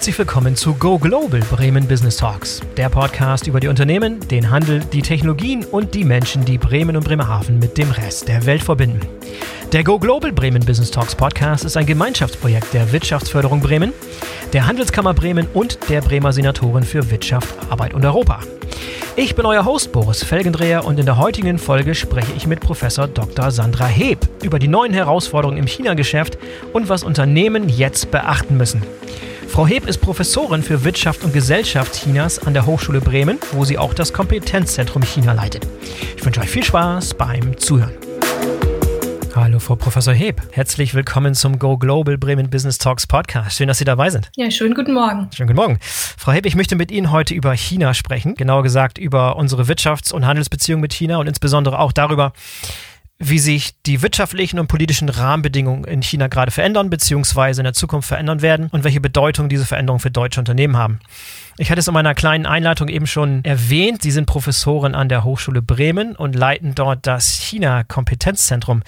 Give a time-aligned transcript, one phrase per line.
[0.00, 4.80] herzlich willkommen zu Go Global Bremen Business Talks, der Podcast über die Unternehmen, den Handel,
[4.80, 9.00] die Technologien und die Menschen, die Bremen und Bremerhaven mit dem Rest der Welt verbinden.
[9.72, 13.92] Der Go Global Bremen Business Talks Podcast ist ein Gemeinschaftsprojekt der Wirtschaftsförderung Bremen,
[14.54, 18.40] der Handelskammer Bremen und der Bremer Senatorin für Wirtschaft, Arbeit und Europa.
[19.16, 23.06] Ich bin euer Host Boris Felgendreher und in der heutigen Folge spreche ich mit Professor
[23.06, 23.50] Dr.
[23.50, 26.38] Sandra Heb über die neuen Herausforderungen im China-Geschäft
[26.72, 28.82] und was Unternehmen jetzt beachten müssen.
[29.50, 33.78] Frau Heb ist Professorin für Wirtschaft und Gesellschaft Chinas an der Hochschule Bremen, wo sie
[33.78, 35.66] auch das Kompetenzzentrum China leitet.
[36.16, 37.92] Ich wünsche euch viel Spaß beim Zuhören.
[39.34, 40.40] Hallo, Frau Professor Heb.
[40.52, 43.56] Herzlich willkommen zum Go Global Bremen Business Talks Podcast.
[43.56, 44.30] Schön, dass Sie dabei sind.
[44.36, 45.28] Ja, schönen guten Morgen.
[45.34, 45.78] Schönen guten Morgen.
[45.82, 48.36] Frau Heb, ich möchte mit Ihnen heute über China sprechen.
[48.36, 52.32] Genauer gesagt über unsere Wirtschafts- und Handelsbeziehungen mit China und insbesondere auch darüber,
[53.22, 57.58] wie sich die wirtschaftlichen und politischen Rahmenbedingungen in China gerade verändern bzw.
[57.58, 61.00] in der Zukunft verändern werden und welche Bedeutung diese Veränderungen für deutsche Unternehmen haben.
[61.58, 64.00] Ich hatte es in meiner kleinen Einleitung eben schon erwähnt.
[64.00, 68.82] Sie sind Professorin an der Hochschule Bremen und leiten dort das China-Kompetenzzentrum.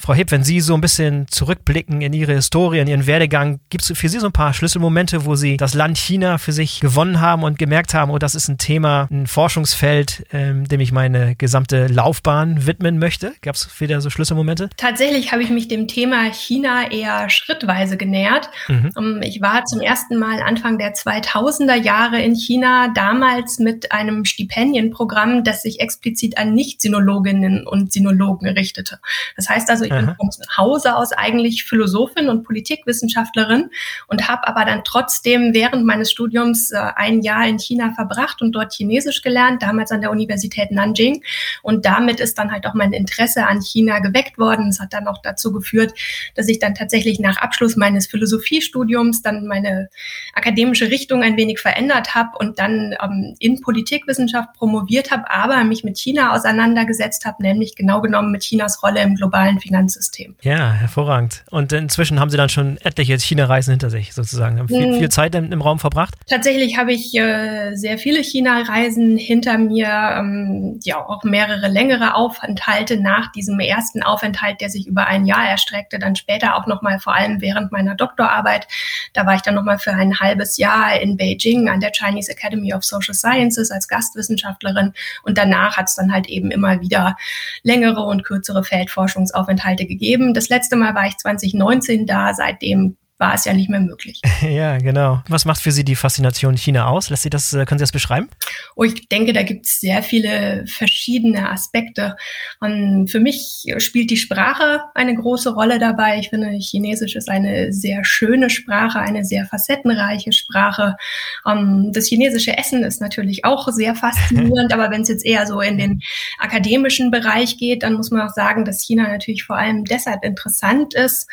[0.00, 3.82] Frau Heb, wenn Sie so ein bisschen zurückblicken in Ihre Historie, in Ihren Werdegang, gibt
[3.82, 7.20] es für Sie so ein paar Schlüsselmomente, wo Sie das Land China für sich gewonnen
[7.20, 11.34] haben und gemerkt haben, oh, das ist ein Thema, ein Forschungsfeld, ähm, dem ich meine
[11.34, 13.34] gesamte Laufbahn widmen möchte?
[13.42, 14.70] Gab es wieder so Schlüsselmomente?
[14.76, 18.48] Tatsächlich habe ich mich dem Thema China eher schrittweise genähert.
[18.68, 18.92] Mhm.
[18.96, 24.24] Ähm, ich war zum ersten Mal Anfang der 2000er Jahre in China, damals mit einem
[24.24, 29.00] Stipendienprogramm, das sich explizit an Nicht-Sinologinnen und Sinologen richtete.
[29.36, 33.70] Das heißt also, ich bin vom Hause aus eigentlich Philosophin und Politikwissenschaftlerin
[34.06, 38.52] und habe aber dann trotzdem während meines Studiums äh, ein Jahr in China verbracht und
[38.52, 41.22] dort Chinesisch gelernt, damals an der Universität Nanjing.
[41.62, 44.68] Und damit ist dann halt auch mein Interesse an China geweckt worden.
[44.68, 45.94] Es hat dann auch dazu geführt,
[46.34, 49.88] dass ich dann tatsächlich nach Abschluss meines Philosophiestudiums dann meine
[50.34, 55.84] akademische Richtung ein wenig verändert habe und dann ähm, in Politikwissenschaft promoviert habe, aber mich
[55.84, 60.36] mit China auseinandergesetzt habe, nämlich genau genommen mit Chinas Rolle im globalen Finanz Finanzsystem.
[60.42, 61.44] Ja, hervorragend.
[61.50, 64.58] Und inzwischen haben Sie dann schon etliche China-Reisen hinter sich sozusagen.
[64.58, 66.14] Haben viel, viel Zeit im, im, Raum verbracht?
[66.28, 73.00] Tatsächlich habe ich äh, sehr viele China-Reisen hinter mir, ähm, ja auch mehrere längere Aufenthalte
[73.00, 77.14] nach diesem ersten Aufenthalt, der sich über ein Jahr erstreckte, dann später auch nochmal vor
[77.14, 78.66] allem während meiner Doktorarbeit.
[79.12, 82.74] Da war ich dann nochmal für ein halbes Jahr in Beijing an der Chinese Academy
[82.74, 87.16] of Social Sciences als Gastwissenschaftlerin und danach hat es dann halt eben immer wieder
[87.62, 90.34] längere und kürzere Feldforschungsaufenthalte Inhalte gegeben.
[90.34, 94.20] Das letzte Mal war ich 2019 da, seitdem war es ja nicht mehr möglich.
[94.48, 95.22] Ja, genau.
[95.28, 97.10] Was macht für Sie die Faszination China aus?
[97.10, 98.28] Lässt Sie das, äh, können Sie das beschreiben?
[98.76, 102.16] Oh, ich denke, da gibt es sehr viele verschiedene Aspekte.
[102.60, 106.18] Und für mich spielt die Sprache eine große Rolle dabei.
[106.18, 110.96] Ich finde, Chinesisch ist eine sehr schöne Sprache, eine sehr facettenreiche Sprache.
[111.44, 115.78] Das chinesische Essen ist natürlich auch sehr faszinierend, aber wenn es jetzt eher so in
[115.78, 116.00] den
[116.38, 120.94] akademischen Bereich geht, dann muss man auch sagen, dass China natürlich vor allem deshalb interessant
[120.94, 121.28] ist,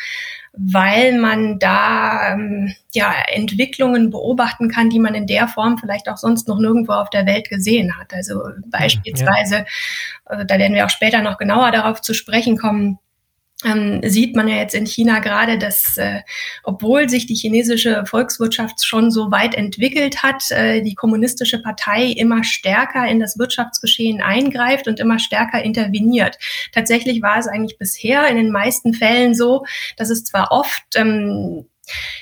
[0.57, 6.17] weil man da ähm, ja Entwicklungen beobachten kann, die man in der Form vielleicht auch
[6.17, 8.13] sonst noch nirgendwo auf der Welt gesehen hat.
[8.13, 9.65] Also beispielsweise, ja.
[10.25, 12.99] also da werden wir auch später noch genauer darauf zu sprechen kommen,
[13.63, 16.21] ähm, sieht man ja jetzt in China gerade, dass äh,
[16.63, 22.43] obwohl sich die chinesische Volkswirtschaft schon so weit entwickelt hat, äh, die kommunistische Partei immer
[22.43, 26.37] stärker in das Wirtschaftsgeschehen eingreift und immer stärker interveniert.
[26.73, 31.65] Tatsächlich war es eigentlich bisher in den meisten Fällen so, dass es zwar oft ähm,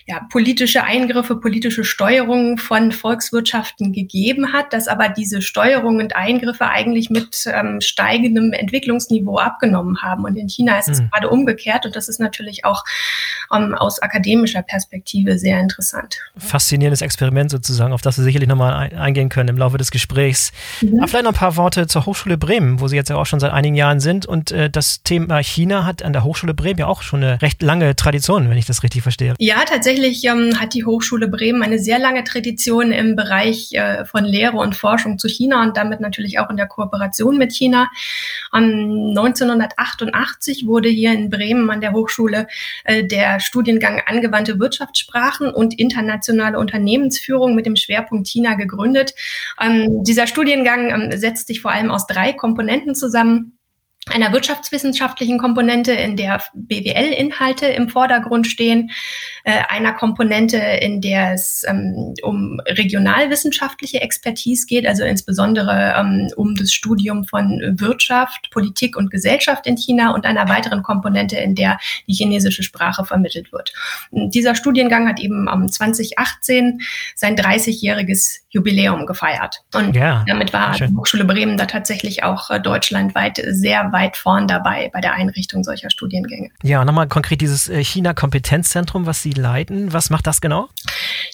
[0.06, 6.68] ja, politische Eingriffe, politische Steuerungen von Volkswirtschaften gegeben hat, dass aber diese Steuerungen und Eingriffe
[6.68, 10.26] eigentlich mit ähm, steigendem Entwicklungsniveau abgenommen haben.
[10.26, 11.10] Und in China ist es mhm.
[11.10, 12.84] gerade umgekehrt und das ist natürlich auch
[13.54, 16.18] ähm, aus akademischer Perspektive sehr interessant.
[16.38, 20.52] Faszinierendes Experiment sozusagen, auf das Sie sicherlich nochmal eingehen können im Laufe des Gesprächs.
[20.82, 21.00] Mhm.
[21.00, 23.40] Aber vielleicht noch ein paar Worte zur Hochschule Bremen, wo Sie jetzt ja auch schon
[23.40, 24.26] seit einigen Jahren sind.
[24.26, 27.62] Und äh, das Thema China hat an der Hochschule Bremen ja auch schon eine recht
[27.62, 29.34] lange Tradition, wenn ich das richtig verstehe.
[29.40, 34.04] Ja, ja, tatsächlich ähm, hat die Hochschule Bremen eine sehr lange Tradition im Bereich äh,
[34.04, 37.88] von Lehre und Forschung zu China und damit natürlich auch in der Kooperation mit China.
[38.52, 42.48] Um, 1988 wurde hier in Bremen an der Hochschule
[42.84, 49.14] äh, der Studiengang Angewandte Wirtschaftssprachen und internationale Unternehmensführung mit dem Schwerpunkt China gegründet.
[49.62, 53.60] Ähm, dieser Studiengang ähm, setzt sich vor allem aus drei Komponenten zusammen.
[54.12, 58.92] Einer wirtschaftswissenschaftlichen Komponente, in der BWL-Inhalte im Vordergrund stehen,
[59.46, 66.56] äh, einer Komponente, in der es ähm, um regionalwissenschaftliche Expertise geht, also insbesondere ähm, um
[66.56, 71.80] das Studium von Wirtschaft, Politik und Gesellschaft in China und einer weiteren Komponente, in der
[72.08, 73.74] die chinesische Sprache vermittelt wird.
[74.12, 76.82] Und dieser Studiengang hat eben am 2018
[77.16, 79.64] sein 30-jähriges Jubiläum gefeiert.
[79.74, 84.48] Und ja, damit war die Hochschule Bremen da tatsächlich auch äh, deutschlandweit sehr weit vorn
[84.48, 86.52] dabei bei der Einrichtung solcher Studiengänge.
[86.62, 89.92] Ja, nochmal konkret dieses äh, China-Kompetenzzentrum, was Sie leiten.
[89.92, 90.70] Was macht das genau?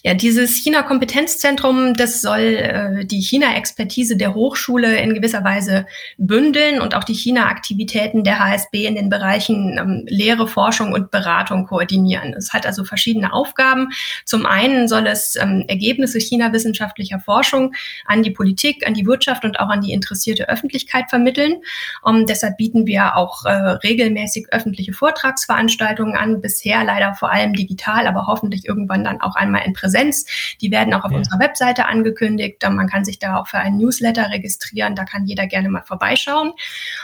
[0.01, 5.85] Ja, dieses China-Kompetenzzentrum, das soll äh, die China-Expertise der Hochschule in gewisser Weise
[6.17, 11.65] bündeln und auch die China-Aktivitäten der HSB in den Bereichen ähm, Lehre, Forschung und Beratung
[11.65, 12.33] koordinieren.
[12.33, 13.89] Es hat also verschiedene Aufgaben.
[14.23, 17.73] Zum einen soll es ähm, Ergebnisse China-wissenschaftlicher Forschung
[18.05, 21.55] an die Politik, an die Wirtschaft und auch an die interessierte Öffentlichkeit vermitteln.
[22.03, 28.05] Um, deshalb bieten wir auch äh, regelmäßig öffentliche Vortragsveranstaltungen an, bisher leider vor allem digital,
[28.05, 30.25] aber hoffentlich irgendwann dann auch einmal in Präsenz.
[30.61, 31.17] Die werden auch auf ja.
[31.17, 32.63] unserer Webseite angekündigt.
[32.69, 34.95] Man kann sich da auch für einen Newsletter registrieren.
[34.95, 36.51] Da kann jeder gerne mal vorbeischauen.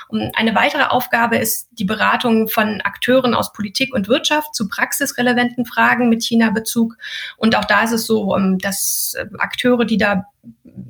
[0.09, 5.65] Und eine weitere Aufgabe ist die Beratung von Akteuren aus Politik und Wirtschaft zu praxisrelevanten
[5.65, 6.97] Fragen mit China-Bezug.
[7.37, 10.25] Und auch da ist es so, ähm, dass äh, Akteure, die da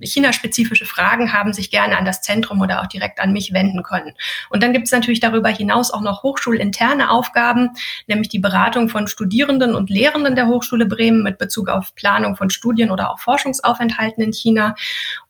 [0.02, 4.13] China-spezifische Fragen haben, sich gerne an das Zentrum oder auch direkt an mich wenden können.
[4.50, 7.69] Und dann gibt es natürlich darüber hinaus auch noch hochschulinterne Aufgaben,
[8.07, 12.50] nämlich die Beratung von Studierenden und Lehrenden der Hochschule Bremen mit Bezug auf Planung von
[12.50, 14.75] Studien oder auch Forschungsaufenthalten in China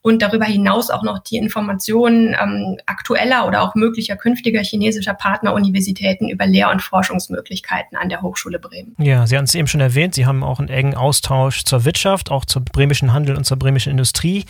[0.05, 6.29] und darüber hinaus auch noch die Informationen ähm, aktueller oder auch möglicher künftiger chinesischer Partneruniversitäten
[6.29, 8.93] über Lehr- und Forschungsmöglichkeiten an der Hochschule Bremen.
[8.99, 12.29] Ja, Sie haben es eben schon erwähnt, Sie haben auch einen engen Austausch zur Wirtschaft,
[12.29, 14.45] auch zum bremischen Handel und zur bremischen Industrie.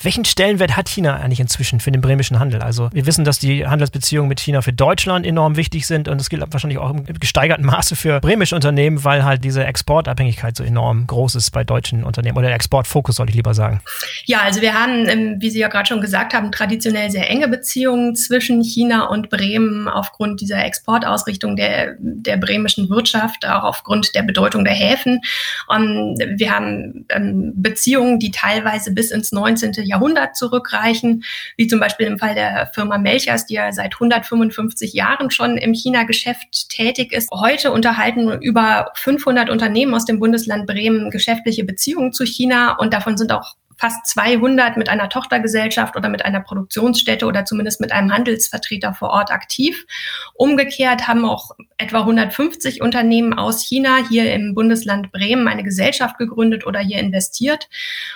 [0.00, 2.62] Welchen Stellenwert hat China eigentlich inzwischen für den bremischen Handel?
[2.62, 6.30] Also wir wissen, dass die Handelsbeziehungen mit China für Deutschland enorm wichtig sind und es
[6.30, 11.08] gilt wahrscheinlich auch im gesteigerten Maße für bremische Unternehmen, weil halt diese Exportabhängigkeit so enorm
[11.08, 13.80] groß ist bei deutschen Unternehmen oder der Exportfokus, soll ich lieber sagen.
[14.26, 17.48] Ja, also wir haben ähm, wie Sie ja gerade schon gesagt haben, traditionell sehr enge
[17.48, 24.22] Beziehungen zwischen China und Bremen aufgrund dieser Exportausrichtung der, der bremischen Wirtschaft, auch aufgrund der
[24.22, 25.20] Bedeutung der Häfen.
[25.68, 29.72] Und wir haben ähm, Beziehungen, die teilweise bis ins 19.
[29.84, 31.24] Jahrhundert zurückreichen,
[31.56, 35.74] wie zum Beispiel im Fall der Firma Melchers, die ja seit 155 Jahren schon im
[35.74, 37.30] China-Geschäft tätig ist.
[37.30, 43.16] Heute unterhalten über 500 Unternehmen aus dem Bundesland Bremen geschäftliche Beziehungen zu China und davon
[43.16, 48.12] sind auch fast 200 mit einer Tochtergesellschaft oder mit einer Produktionsstätte oder zumindest mit einem
[48.12, 49.86] Handelsvertreter vor Ort aktiv.
[50.34, 56.66] Umgekehrt haben auch etwa 150 Unternehmen aus China hier im Bundesland Bremen eine Gesellschaft gegründet
[56.66, 57.70] oder hier investiert.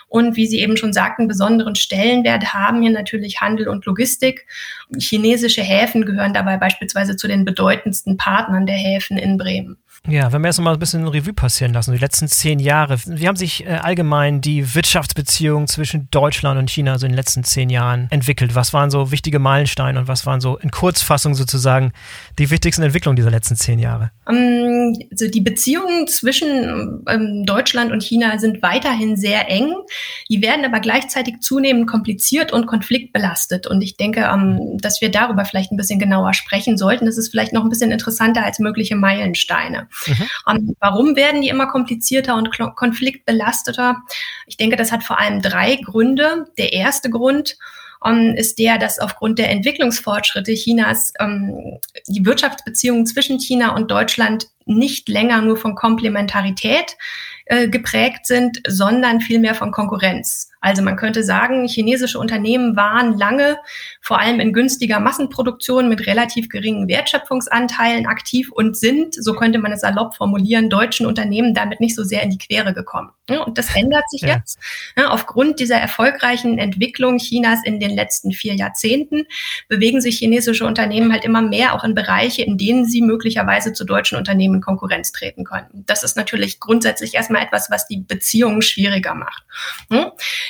[0.08, 4.46] Und wie Sie eben schon sagten, besonderen Stellenwert haben hier natürlich Handel und Logistik.
[4.98, 9.78] Chinesische Häfen gehören dabei beispielsweise zu den bedeutendsten Partnern der Häfen in Bremen.
[10.06, 13.26] Ja, wenn wir jetzt mal ein bisschen Revue passieren lassen, die letzten zehn Jahre, wie
[13.26, 17.70] haben sich äh, allgemein die Wirtschaftsbeziehungen zwischen Deutschland und China so in den letzten zehn
[17.70, 18.54] Jahren entwickelt?
[18.54, 21.92] Was waren so wichtige Meilensteine und was waren so in Kurzfassung sozusagen
[22.38, 24.10] die wichtigsten Entwicklungen dieser letzten zehn Jahre?
[24.26, 29.72] Also die Beziehungen zwischen ähm, Deutschland und China sind weiterhin sehr eng.
[30.28, 33.66] Die werden aber gleichzeitig zunehmend kompliziert und konfliktbelastet.
[33.66, 37.06] Und ich denke, ähm, dass wir darüber vielleicht ein bisschen genauer sprechen sollten.
[37.06, 39.88] Das ist vielleicht noch ein bisschen interessanter als mögliche Meilensteine.
[40.06, 40.28] Mhm.
[40.46, 44.02] Und warum werden die immer komplizierter und konfliktbelasteter?
[44.46, 46.46] Ich denke, das hat vor allem drei Gründe.
[46.58, 47.56] Der erste Grund
[48.00, 54.48] um, ist der, dass aufgrund der Entwicklungsfortschritte Chinas um, die Wirtschaftsbeziehungen zwischen China und Deutschland
[54.66, 56.96] nicht länger nur von Komplementarität
[57.46, 60.50] äh, geprägt sind, sondern vielmehr von Konkurrenz.
[60.64, 63.58] Also man könnte sagen, chinesische Unternehmen waren lange
[64.00, 69.72] vor allem in günstiger Massenproduktion mit relativ geringen Wertschöpfungsanteilen aktiv und sind, so könnte man
[69.72, 73.10] es salopp formulieren, deutschen Unternehmen damit nicht so sehr in die Quere gekommen.
[73.28, 74.36] Und das ändert sich ja.
[74.36, 74.58] jetzt.
[75.06, 79.24] Aufgrund dieser erfolgreichen Entwicklung Chinas in den letzten vier Jahrzehnten
[79.68, 83.84] bewegen sich chinesische Unternehmen halt immer mehr auch in Bereiche, in denen sie möglicherweise zu
[83.84, 85.66] deutschen Unternehmen in Konkurrenz treten können.
[85.72, 89.44] Das ist natürlich grundsätzlich erstmal etwas, was die Beziehungen schwieriger macht.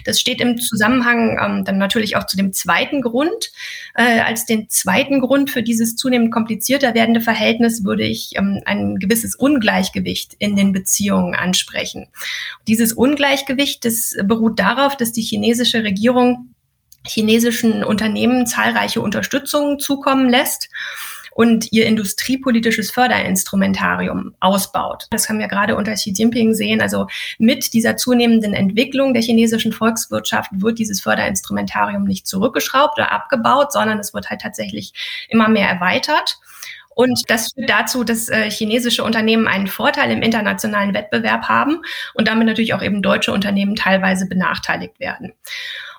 [0.05, 3.51] Das steht im Zusammenhang ähm, dann natürlich auch zu dem zweiten Grund.
[3.95, 8.97] Äh, als den zweiten Grund für dieses zunehmend komplizierter werdende Verhältnis würde ich ähm, ein
[8.97, 12.09] gewisses Ungleichgewicht in den Beziehungen ansprechen.
[12.69, 16.55] Dieses Ungleichgewicht, das beruht darauf, dass die chinesische Regierung
[17.07, 20.71] chinesischen Unternehmen zahlreiche Unterstützung zukommen lässt
[21.35, 25.07] und ihr industriepolitisches Förderinstrumentarium ausbaut.
[25.11, 26.81] Das haben wir gerade unter Xi Jinping sehen.
[26.81, 33.73] Also mit dieser zunehmenden Entwicklung der chinesischen Volkswirtschaft wird dieses Förderinstrumentarium nicht zurückgeschraubt oder abgebaut,
[33.73, 34.93] sondern es wird halt tatsächlich
[35.29, 36.38] immer mehr erweitert.
[36.95, 41.83] Und das führt dazu, dass äh, chinesische Unternehmen einen Vorteil im internationalen Wettbewerb haben
[42.14, 45.33] und damit natürlich auch eben deutsche Unternehmen teilweise benachteiligt werden.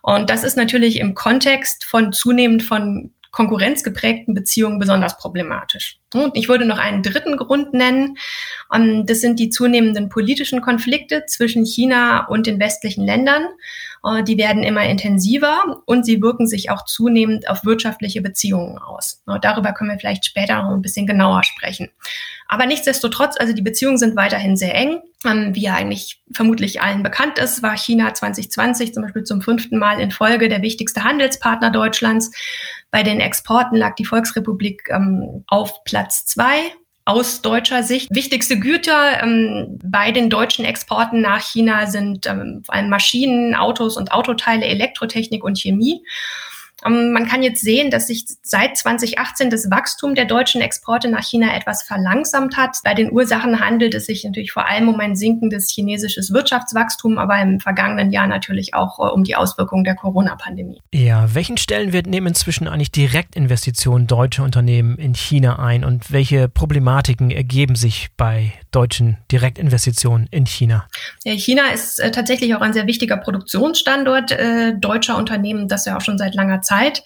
[0.02, 6.00] Und das ist natürlich im Kontext von zunehmend von konkurrenzgeprägten Beziehungen besonders problematisch.
[6.14, 8.18] Und ich würde noch einen dritten Grund nennen.
[8.70, 13.48] Das sind die zunehmenden politischen Konflikte zwischen China und den westlichen Ländern.
[14.06, 19.22] Äh, die werden immer intensiver und sie wirken sich auch zunehmend auf wirtschaftliche Beziehungen aus.
[19.42, 21.90] Darüber können wir vielleicht später noch ein bisschen genauer sprechen.
[22.48, 25.02] Aber nichtsdestotrotz, also die Beziehungen sind weiterhin sehr eng.
[25.26, 30.00] Wie ja eigentlich vermutlich allen bekannt ist, war China 2020 zum Beispiel zum fünften Mal
[30.00, 32.32] in Folge der wichtigste Handelspartner Deutschlands.
[32.92, 36.72] Bei den Exporten lag die Volksrepublik ähm, auf Platz zwei
[37.06, 38.10] aus deutscher Sicht.
[38.14, 43.96] Wichtigste Güter ähm, bei den deutschen Exporten nach China sind ähm, vor allem Maschinen, Autos
[43.96, 46.02] und Autoteile, Elektrotechnik und Chemie.
[46.84, 51.24] Ähm, man kann jetzt sehen, dass sich seit 2018 das Wachstum der deutschen Exporte nach
[51.24, 52.78] China etwas verlangsamt hat.
[52.84, 57.40] Bei den Ursachen handelt es sich natürlich vor allem um ein sinkendes chinesisches Wirtschaftswachstum, aber
[57.42, 60.82] im vergangenen Jahr natürlich auch äh, um die Auswirkungen der Corona-Pandemie.
[60.94, 67.32] Ja, welchen Stellenwert nehmen inzwischen eigentlich Direktinvestitionen deutscher Unternehmen in China ein und welche Problematiken
[67.32, 70.88] ergeben sich bei deutschen Direktinvestitionen in China?
[71.24, 75.96] Ja, China ist äh, tatsächlich auch ein sehr wichtiger Produktionsstandort äh, deutscher Unternehmen, das ja
[75.96, 77.04] auch schon seit langer Zeit.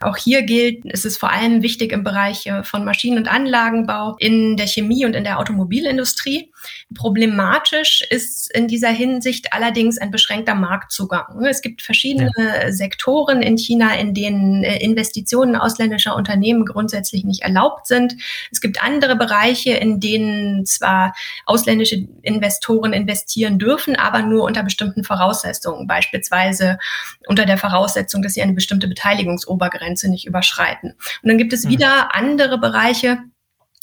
[0.00, 4.56] Auch hier gilt, es vor allem wichtig im Bereich äh, von Maschinen- und Anlagenbau, in
[4.56, 6.50] der Chemie und in der Automobilindustrie.
[6.94, 11.44] Problematisch ist in dieser Hinsicht allerdings ein beschränkter Marktzugang.
[11.44, 12.72] Es gibt verschiedene ja.
[12.72, 18.16] Sektoren in China, in denen äh, Investitionen ausländischer Unternehmen grundsätzlich nicht erlaubt sind.
[18.50, 21.14] Es gibt andere Bereiche, in denen zwar
[21.46, 26.78] ausländische Investoren investieren dürfen, aber nur unter bestimmten Voraussetzungen, beispielsweise
[27.26, 30.94] unter der Voraussetzung, dass sie eine bestimmte Beteiligungsobergrenze nicht überschreiten.
[31.22, 31.70] Und dann gibt es hm.
[31.70, 33.18] wieder andere Bereiche,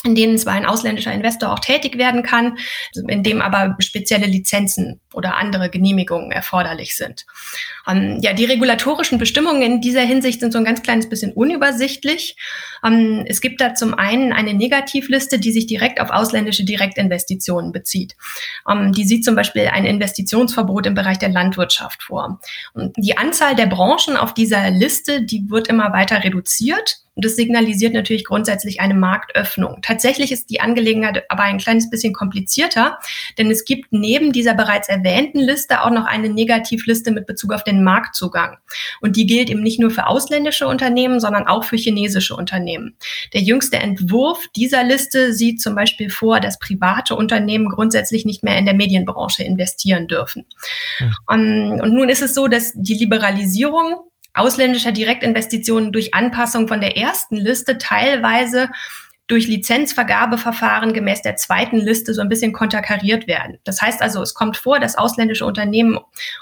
[0.03, 2.57] in denen zwar ein ausländischer Investor auch tätig werden kann,
[3.07, 7.25] in dem aber spezielle Lizenzen oder andere Genehmigungen erforderlich sind.
[7.87, 12.35] Ähm, ja, die regulatorischen Bestimmungen in dieser Hinsicht sind so ein ganz kleines bisschen unübersichtlich.
[12.83, 18.15] Ähm, es gibt da zum einen eine Negativliste, die sich direkt auf ausländische Direktinvestitionen bezieht.
[18.69, 22.39] Ähm, die sieht zum Beispiel ein Investitionsverbot im Bereich der Landwirtschaft vor.
[22.73, 27.01] Und die Anzahl der Branchen auf dieser Liste, die wird immer weiter reduziert.
[27.17, 29.79] Und das signalisiert natürlich grundsätzlich eine Marktöffnung.
[29.81, 32.99] Tatsächlich ist die Angelegenheit aber ein kleines bisschen komplizierter,
[33.39, 37.63] denn es gibt neben dieser bereits erwähnten Liste auch noch eine Negativliste mit Bezug auf
[37.63, 38.57] den Marktzugang.
[39.01, 42.95] Und die gilt eben nicht nur für ausländische Unternehmen, sondern auch für chinesische Unternehmen.
[43.33, 48.57] Der jüngste Entwurf dieser Liste sieht zum Beispiel vor, dass private Unternehmen grundsätzlich nicht mehr
[48.57, 50.45] in der Medienbranche investieren dürfen.
[50.99, 51.11] Ja.
[51.27, 53.97] Und nun ist es so, dass die Liberalisierung
[54.33, 58.69] ausländischer Direktinvestitionen durch Anpassung von der ersten Liste teilweise
[59.27, 63.57] durch Lizenzvergabeverfahren gemäß der zweiten Liste so ein bisschen konterkariert werden.
[63.65, 65.99] Das heißt also, es kommt vor, dass ausländische Unternehmen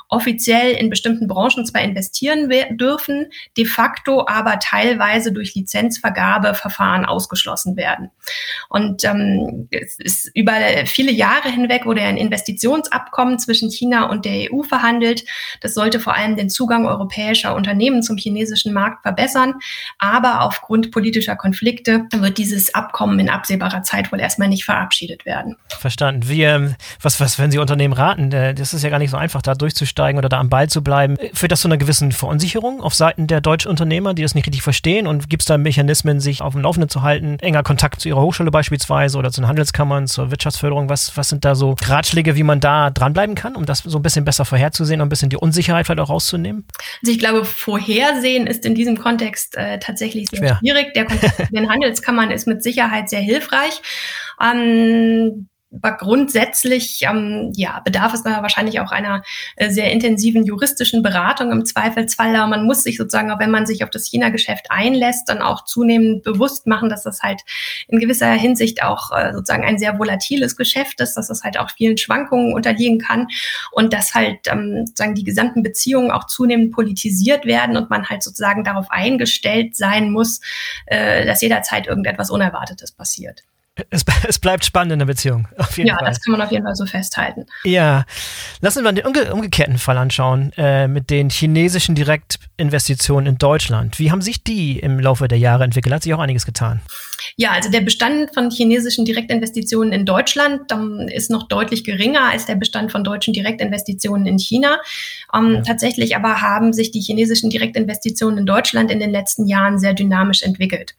[0.08, 8.12] offiziell in bestimmten Branchen zwar investieren dürfen, de facto aber teilweise durch Lizenzvergabeverfahren ausgeschlossen werden.
[8.70, 10.54] Und ähm, es ist über
[10.86, 15.26] viele Jahre hinweg wurde ein Investitionsabkommen zwischen China und der EU verhandelt.
[15.62, 19.56] Das sollte vor allem den Zugang europäischer Unternehmen zum chinesischen Markt verbessern.
[19.98, 25.56] Aber aufgrund politischer Konflikte wird dieses Abkommen in absehbarer Zeit wohl erstmal nicht verabschiedet werden.
[25.80, 26.28] Verstanden.
[26.28, 28.32] Wie, ähm, was, was, wenn Sie Unternehmen raten?
[28.32, 30.84] Äh, das ist ja gar nicht so einfach, da durchzusteigen oder da am Ball zu
[30.84, 31.18] bleiben.
[31.34, 34.62] Führt das zu einer gewissen Verunsicherung auf Seiten der deutschen Unternehmer, die das nicht richtig
[34.62, 35.08] verstehen?
[35.08, 37.38] Und gibt es da Mechanismen, sich auf dem Laufenden zu halten?
[37.40, 40.90] Enger Kontakt zu ihrer Hochschule beispielsweise oder zu den Handelskammern, zur Wirtschaftsförderung?
[40.90, 44.02] Was, was sind da so Ratschläge, wie man da dranbleiben kann, um das so ein
[44.02, 46.66] bisschen besser vorherzusehen und ein bisschen die Unsicherheit vielleicht auch rauszunehmen?
[47.02, 50.58] Also ich glaube, vorhersehen ist in diesem Kontext äh, tatsächlich sehr Schwer.
[50.60, 50.94] schwierig.
[50.94, 53.82] Der Kontakt mit den Handelskammern ist mit Sicherheit sehr hilfreich.
[54.42, 55.48] Ähm,
[55.82, 59.24] aber grundsätzlich ähm, ja, bedarf es da wahrscheinlich auch einer
[59.56, 62.36] äh, sehr intensiven juristischen Beratung im Zweifelsfall.
[62.36, 65.66] Aber man muss sich sozusagen, auch wenn man sich auf das China-Geschäft einlässt, dann auch
[65.66, 67.42] zunehmend bewusst machen, dass das halt
[67.88, 71.70] in gewisser Hinsicht auch äh, sozusagen ein sehr volatiles Geschäft ist, dass das halt auch
[71.72, 73.28] vielen Schwankungen unterliegen kann
[73.72, 78.24] und dass halt ähm, sozusagen die gesamten Beziehungen auch zunehmend politisiert werden und man halt
[78.24, 80.42] sozusagen darauf eingestellt sein muss,
[80.86, 83.44] äh, dass jederzeit irgendetwas Unerwartetes passiert.
[83.90, 85.48] Es, es, bleibt spannend in der Beziehung.
[85.58, 86.08] Auf jeden ja, Fall.
[86.08, 87.46] das kann man auf jeden Fall so festhalten.
[87.64, 88.06] Ja.
[88.62, 94.00] Lassen wir den umge umgekehrten Fall anschauen, äh, mit den chinesischen Direktinvestitionen in Deutschland.
[94.00, 95.94] Wie haben sich die im Laufe der Jahre entwickelt?
[95.94, 96.82] Hat sich auch einiges getan?
[97.38, 102.46] Ja, also der Bestand von chinesischen Direktinvestitionen in Deutschland ähm, ist noch deutlich geringer als
[102.46, 104.80] der Bestand von deutschen Direktinvestitionen in China.
[105.34, 105.62] Ähm, ja.
[105.62, 110.44] Tatsächlich aber haben sich die chinesischen Direktinvestitionen in Deutschland in den letzten Jahren sehr dynamisch
[110.44, 110.96] entwickelt.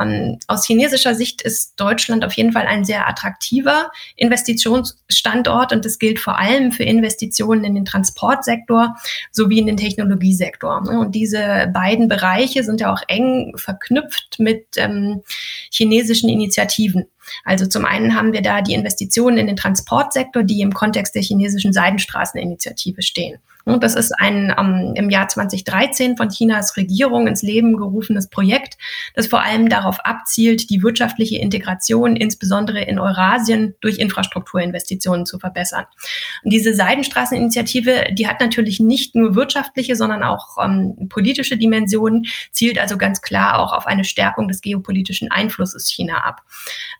[0.00, 5.98] Ähm, aus chinesischer Sicht ist Deutschland auf jeden Fall ein sehr attraktiver Investitionsstandort und das
[5.98, 8.96] gilt vor allem für Investitionen in den Transportsektor
[9.32, 10.82] sowie in den Technologiesektor.
[10.88, 15.22] Und diese beiden Bereiche sind ja auch eng verknüpft mit ähm,
[15.70, 17.06] chinesischen Initiativen.
[17.44, 21.22] Also zum einen haben wir da die Investitionen in den Transportsektor, die im Kontext der
[21.22, 23.38] chinesischen Seidenstraßeninitiative stehen.
[23.72, 28.76] Und das ist ein um, im Jahr 2013 von Chinas Regierung ins Leben gerufenes Projekt,
[29.14, 35.86] das vor allem darauf abzielt, die wirtschaftliche Integration insbesondere in Eurasien durch Infrastrukturinvestitionen zu verbessern.
[36.44, 42.78] Und diese Seidenstraßeninitiative, die hat natürlich nicht nur wirtschaftliche, sondern auch um, politische Dimensionen, zielt
[42.78, 46.42] also ganz klar auch auf eine Stärkung des geopolitischen Einflusses China ab.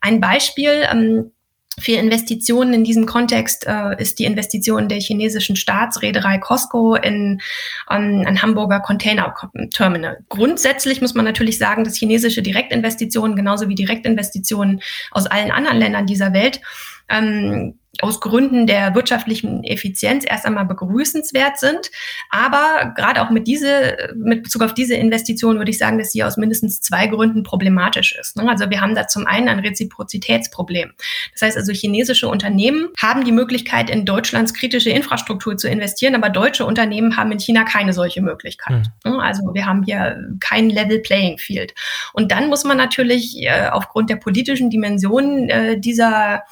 [0.00, 1.32] Ein Beispiel, ähm,
[1.80, 7.40] für Investitionen in diesem Kontext äh, ist die Investition der chinesischen Staatsreederei Costco in
[7.88, 10.18] um, ein Hamburger Container-Terminal.
[10.28, 16.06] Grundsätzlich muss man natürlich sagen, dass chinesische Direktinvestitionen genauso wie Direktinvestitionen aus allen anderen Ländern
[16.06, 16.60] dieser Welt
[17.08, 21.90] ähm, aus Gründen der wirtschaftlichen Effizienz erst einmal begrüßenswert sind.
[22.30, 26.24] Aber gerade auch mit diese, mit Bezug auf diese Investition würde ich sagen, dass sie
[26.24, 28.36] aus mindestens zwei Gründen problematisch ist.
[28.36, 28.48] Ne?
[28.48, 30.92] Also wir haben da zum einen ein Reziprozitätsproblem.
[31.32, 36.30] Das heißt also, chinesische Unternehmen haben die Möglichkeit, in Deutschlands kritische Infrastruktur zu investieren, aber
[36.30, 38.90] deutsche Unternehmen haben in China keine solche Möglichkeit.
[39.04, 39.20] Mhm.
[39.20, 41.74] Also wir haben hier kein Level Playing Field.
[42.12, 46.42] Und dann muss man natürlich äh, aufgrund der politischen Dimensionen äh, dieser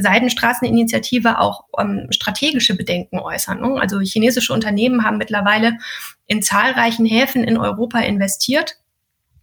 [0.00, 3.60] Seidenstraßeninitiative auch ähm, strategische Bedenken äußern.
[3.60, 3.80] Ne?
[3.80, 5.78] Also chinesische Unternehmen haben mittlerweile
[6.26, 8.76] in zahlreichen Häfen in Europa investiert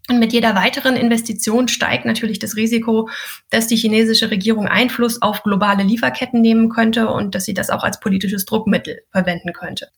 [0.07, 3.09] und mit jeder weiteren Investition steigt natürlich das Risiko,
[3.49, 7.83] dass die chinesische Regierung Einfluss auf globale Lieferketten nehmen könnte und dass sie das auch
[7.83, 9.89] als politisches Druckmittel verwenden könnte.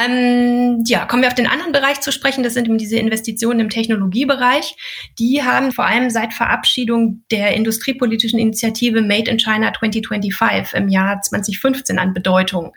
[0.00, 2.44] Ähm, ja, kommen wir auf den anderen Bereich zu sprechen.
[2.44, 4.76] Das sind eben diese Investitionen im Technologiebereich.
[5.18, 11.20] Die haben vor allem seit Verabschiedung der industriepolitischen Initiative Made in China 2025 im Jahr
[11.20, 12.72] 2015 an Bedeutung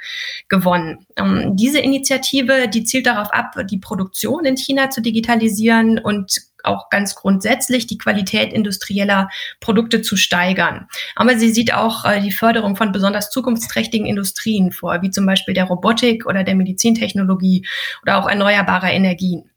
[0.50, 1.06] gewonnen.
[1.18, 6.90] Ähm, diese Initiative, die zielt darauf ab, die Produktion in China zu digitalisieren und auch
[6.90, 9.30] ganz grundsätzlich die Qualität industrieller
[9.60, 10.88] Produkte zu steigern.
[11.16, 15.54] Aber sie sieht auch äh, die Förderung von besonders zukunftsträchtigen Industrien vor, wie zum Beispiel
[15.54, 17.66] der Robotik oder der Medizintechnologie
[18.02, 19.50] oder auch erneuerbarer Energien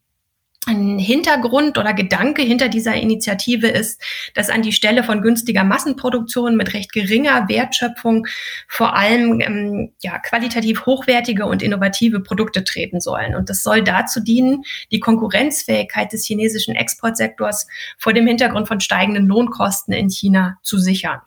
[0.67, 4.03] ein Hintergrund oder Gedanke hinter dieser Initiative ist,
[4.35, 8.27] dass an die Stelle von günstiger Massenproduktion mit recht geringer Wertschöpfung
[8.67, 13.37] vor allem ähm, ja, qualitativ hochwertige und innovative Produkte treten sollen.
[13.37, 19.29] Und das soll dazu dienen, die Konkurrenzfähigkeit des chinesischen Exportsektors vor dem Hintergrund von steigenden
[19.29, 21.21] Lohnkosten in China zu sichern.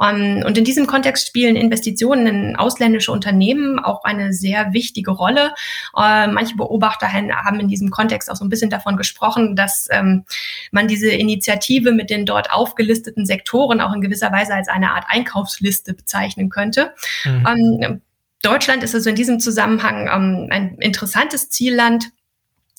[0.00, 5.52] Ähm, und in diesem Kontext spielen Investitionen in ausländische Unternehmen auch eine sehr wichtige Rolle.
[5.94, 10.24] Uh, manche Beobachter haben in diesem Kontext auch so ein bisschen davon gesprochen, dass ähm,
[10.70, 15.04] man diese Initiative mit den dort aufgelisteten Sektoren auch in gewisser Weise als eine Art
[15.08, 16.92] Einkaufsliste bezeichnen könnte.
[17.24, 17.46] Mhm.
[17.46, 18.00] Ähm,
[18.42, 20.08] Deutschland ist also in diesem Zusammenhang
[20.50, 22.08] ein interessantes Zielland äh,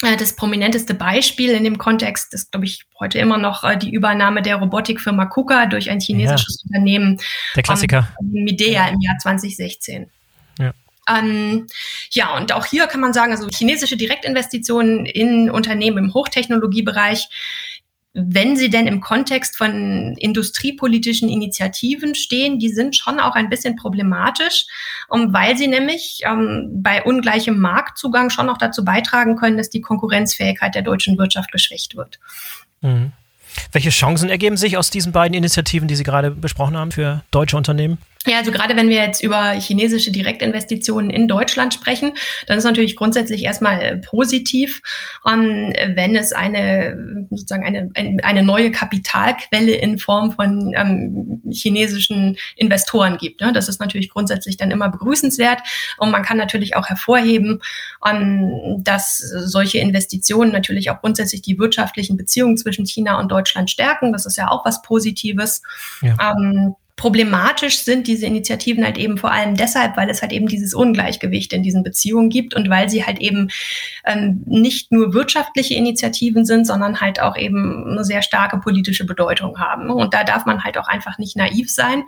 [0.01, 4.41] das prominenteste Beispiel in dem Kontext ist, glaube ich, heute immer noch äh, die Übernahme
[4.41, 6.67] der Robotikfirma KUKA durch ein chinesisches ja.
[6.67, 7.19] Unternehmen.
[7.55, 8.07] Der Klassiker.
[8.19, 10.09] Ähm, Midea im Jahr 2016.
[10.57, 10.73] Ja.
[11.07, 11.67] Ähm,
[12.11, 17.27] ja, und auch hier kann man sagen, also chinesische Direktinvestitionen in Unternehmen im Hochtechnologiebereich
[18.13, 23.77] wenn sie denn im Kontext von industriepolitischen Initiativen stehen, die sind schon auch ein bisschen
[23.77, 24.65] problematisch,
[25.07, 29.81] um, weil sie nämlich ähm, bei ungleichem Marktzugang schon auch dazu beitragen können, dass die
[29.81, 32.19] Konkurrenzfähigkeit der deutschen Wirtschaft geschwächt wird.
[32.81, 33.13] Mhm.
[33.71, 37.57] Welche Chancen ergeben sich aus diesen beiden Initiativen, die Sie gerade besprochen haben für deutsche
[37.57, 37.97] Unternehmen?
[38.27, 42.13] Ja, also gerade wenn wir jetzt über chinesische Direktinvestitionen in Deutschland sprechen,
[42.45, 44.81] dann ist natürlich grundsätzlich erstmal äh, positiv,
[45.27, 47.89] ähm, wenn es eine sozusagen eine,
[48.23, 53.41] eine neue Kapitalquelle in Form von ähm, chinesischen Investoren gibt.
[53.41, 53.53] Ne?
[53.53, 55.61] Das ist natürlich grundsätzlich dann immer begrüßenswert
[55.97, 57.59] und man kann natürlich auch hervorheben,
[58.05, 64.13] ähm, dass solche Investitionen natürlich auch grundsätzlich die wirtschaftlichen Beziehungen zwischen China und Deutschland stärken.
[64.13, 65.63] Das ist ja auch was Positives.
[66.03, 66.35] Ja.
[66.37, 70.75] Ähm, Problematisch sind diese Initiativen halt eben vor allem deshalb, weil es halt eben dieses
[70.75, 73.49] Ungleichgewicht in diesen Beziehungen gibt und weil sie halt eben
[74.05, 79.57] ähm, nicht nur wirtschaftliche Initiativen sind, sondern halt auch eben eine sehr starke politische Bedeutung
[79.57, 79.89] haben.
[79.89, 82.03] Und da darf man halt auch einfach nicht naiv sein,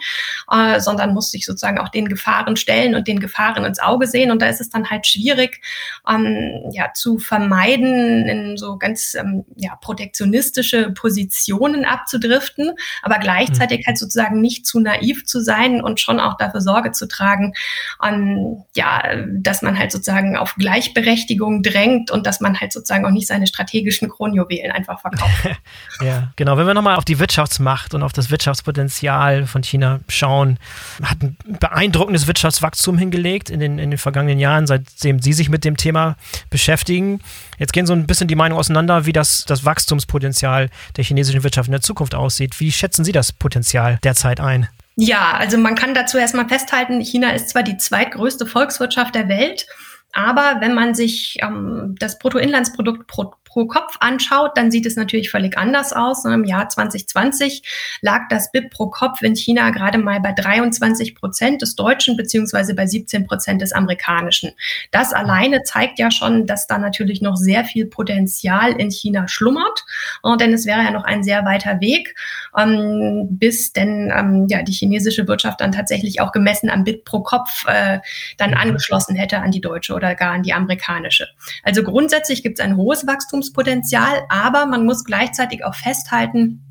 [0.51, 4.29] äh, sondern muss sich sozusagen auch den Gefahren stellen und den Gefahren ins Auge sehen.
[4.29, 5.59] Und da ist es dann halt schwierig,
[6.07, 13.83] ähm, ja, zu vermeiden, in so ganz ähm, ja, protektionistische Positionen abzudriften, aber gleichzeitig mhm.
[13.87, 17.53] halt sozusagen nicht zu naiv zu sein und schon auch dafür Sorge zu tragen,
[17.99, 23.11] um, ja, dass man halt sozusagen auf Gleichberechtigung drängt und dass man halt sozusagen auch
[23.11, 25.49] nicht seine strategischen Kronjuwelen einfach verkauft.
[26.01, 26.57] ja, genau.
[26.57, 30.59] Wenn wir nochmal auf die Wirtschaftsmacht und auf das Wirtschaftspotenzial von China schauen,
[31.01, 35.65] hat ein beeindruckendes Wirtschaftswachstum hingelegt in den, in den vergangenen Jahren, seitdem Sie sich mit
[35.65, 36.15] dem Thema
[36.49, 37.21] beschäftigen.
[37.57, 41.67] Jetzt gehen so ein bisschen die Meinungen auseinander, wie das, das Wachstumspotenzial der chinesischen Wirtschaft
[41.67, 42.59] in der Zukunft aussieht.
[42.59, 44.67] Wie schätzen Sie das Potenzial derzeit ein?
[44.95, 49.65] Ja, also man kann dazu erstmal festhalten, China ist zwar die zweitgrößte Volkswirtschaft der Welt,
[50.13, 55.31] aber wenn man sich ähm, das Bruttoinlandsprodukt pro, pro Kopf anschaut, dann sieht es natürlich
[55.31, 56.23] völlig anders aus.
[56.23, 57.63] Im Jahr 2020
[58.01, 62.75] lag das BIP pro Kopf in China gerade mal bei 23 Prozent des deutschen beziehungsweise
[62.75, 64.51] bei 17 Prozent des amerikanischen.
[64.91, 69.83] Das alleine zeigt ja schon, dass da natürlich noch sehr viel Potenzial in China schlummert.
[70.21, 72.15] Und denn es wäre ja noch ein sehr weiter Weg,
[72.57, 77.21] ähm, bis denn ähm, ja die chinesische Wirtschaft dann tatsächlich auch gemessen am BIP pro
[77.21, 77.99] Kopf äh,
[78.37, 81.27] dann angeschlossen hätte an die deutsche oder gar an die amerikanische.
[81.63, 86.61] Also grundsätzlich gibt es ein hohes Wachstum Wachstumspotenzial, aber man muss gleichzeitig auch festhalten,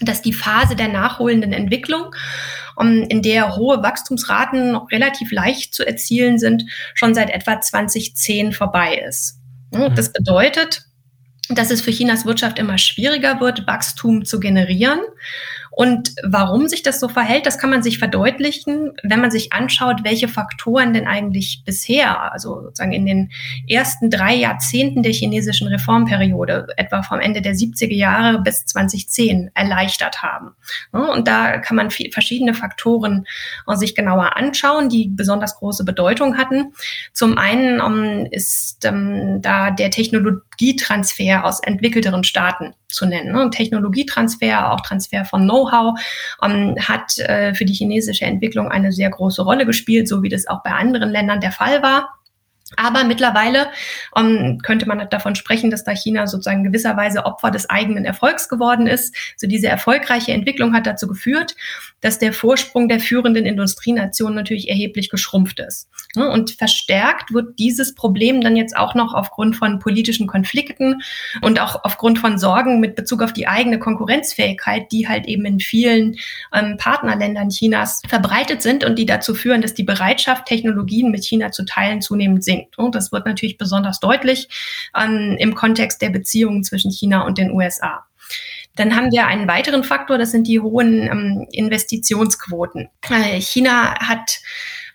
[0.00, 2.14] dass die Phase der nachholenden Entwicklung,
[2.78, 9.40] in der hohe Wachstumsraten relativ leicht zu erzielen sind, schon seit etwa 2010 vorbei ist.
[9.72, 9.94] Mhm.
[9.94, 10.85] Das bedeutet,
[11.48, 15.00] dass es für Chinas Wirtschaft immer schwieriger wird, Wachstum zu generieren.
[15.76, 20.04] Und warum sich das so verhält, das kann man sich verdeutlichen, wenn man sich anschaut,
[20.04, 23.30] welche Faktoren denn eigentlich bisher, also sozusagen in den
[23.68, 30.22] ersten drei Jahrzehnten der chinesischen Reformperiode, etwa vom Ende der 70er Jahre bis 2010, erleichtert
[30.22, 30.56] haben.
[30.92, 33.26] Und da kann man verschiedene Faktoren
[33.74, 36.72] sich genauer anschauen, die besonders große Bedeutung hatten.
[37.12, 43.32] Zum einen um, ist um, da der Technologietransfer aus entwickelteren Staaten zu nennen.
[43.32, 43.50] Ne?
[43.50, 45.98] Technologietransfer, auch Transfer von Know-how,
[46.42, 50.46] ähm, hat äh, für die chinesische Entwicklung eine sehr große Rolle gespielt, so wie das
[50.46, 52.16] auch bei anderen Ländern der Fall war.
[52.76, 53.68] Aber mittlerweile
[54.16, 58.88] ähm, könnte man davon sprechen, dass da China sozusagen gewisserweise Opfer des eigenen Erfolgs geworden
[58.88, 59.14] ist.
[59.36, 61.54] So diese erfolgreiche Entwicklung hat dazu geführt,
[62.00, 65.88] dass der Vorsprung der führenden Industrienationen natürlich erheblich geschrumpft ist.
[66.16, 71.02] Und verstärkt wird dieses Problem dann jetzt auch noch aufgrund von politischen Konflikten
[71.42, 75.60] und auch aufgrund von Sorgen mit Bezug auf die eigene Konkurrenzfähigkeit, die halt eben in
[75.60, 76.16] vielen
[76.52, 81.50] ähm, Partnerländern Chinas verbreitet sind und die dazu führen, dass die Bereitschaft, Technologien mit China
[81.52, 82.78] zu teilen, zunehmend sinkt sinkt.
[82.78, 84.48] Und das wird natürlich besonders deutlich
[84.96, 88.06] ähm, im Kontext der Beziehungen zwischen China und den USA.
[88.76, 92.88] Dann haben wir einen weiteren Faktor, das sind die hohen ähm, Investitionsquoten.
[93.10, 94.40] Äh, China hat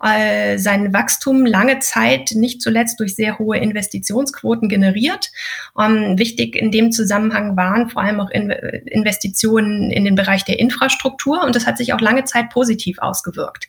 [0.03, 5.31] äh, sein Wachstum lange Zeit nicht zuletzt durch sehr hohe Investitionsquoten generiert.
[5.79, 10.59] Ähm, wichtig in dem Zusammenhang waren vor allem auch in, Investitionen in den Bereich der
[10.59, 13.67] Infrastruktur und das hat sich auch lange Zeit positiv ausgewirkt.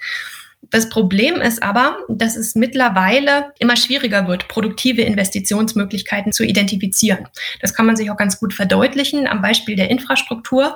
[0.70, 7.28] Das Problem ist aber, dass es mittlerweile immer schwieriger wird, produktive Investitionsmöglichkeiten zu identifizieren.
[7.60, 10.74] Das kann man sich auch ganz gut verdeutlichen am Beispiel der Infrastruktur.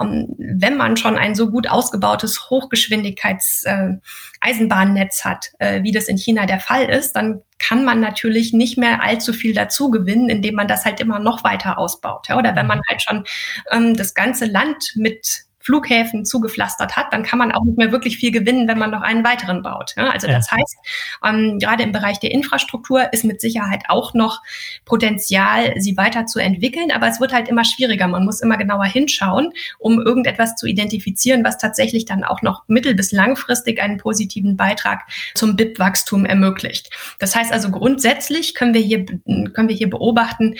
[0.00, 6.18] Ähm, wenn man schon ein so gut ausgebautes Hochgeschwindigkeits-Eisenbahnnetz äh, hat, äh, wie das in
[6.18, 10.56] China der Fall ist, dann kann man natürlich nicht mehr allzu viel dazu gewinnen, indem
[10.56, 12.28] man das halt immer noch weiter ausbaut.
[12.30, 13.24] Oder wenn man halt schon
[13.70, 18.18] ähm, das ganze Land mit Flughäfen zugepflastert hat, dann kann man auch nicht mehr wirklich
[18.18, 19.94] viel gewinnen, wenn man noch einen weiteren baut.
[19.96, 20.34] Ja, also ja.
[20.34, 20.76] das heißt,
[21.24, 24.42] ähm, gerade im Bereich der Infrastruktur ist mit Sicherheit auch noch
[24.84, 28.08] Potenzial, sie weiterzuentwickeln, aber es wird halt immer schwieriger.
[28.08, 32.94] Man muss immer genauer hinschauen, um irgendetwas zu identifizieren, was tatsächlich dann auch noch mittel-
[32.94, 35.02] bis langfristig einen positiven Beitrag
[35.34, 36.90] zum BIP-Wachstum ermöglicht.
[37.18, 40.56] Das heißt also grundsätzlich können wir hier, können wir hier beobachten,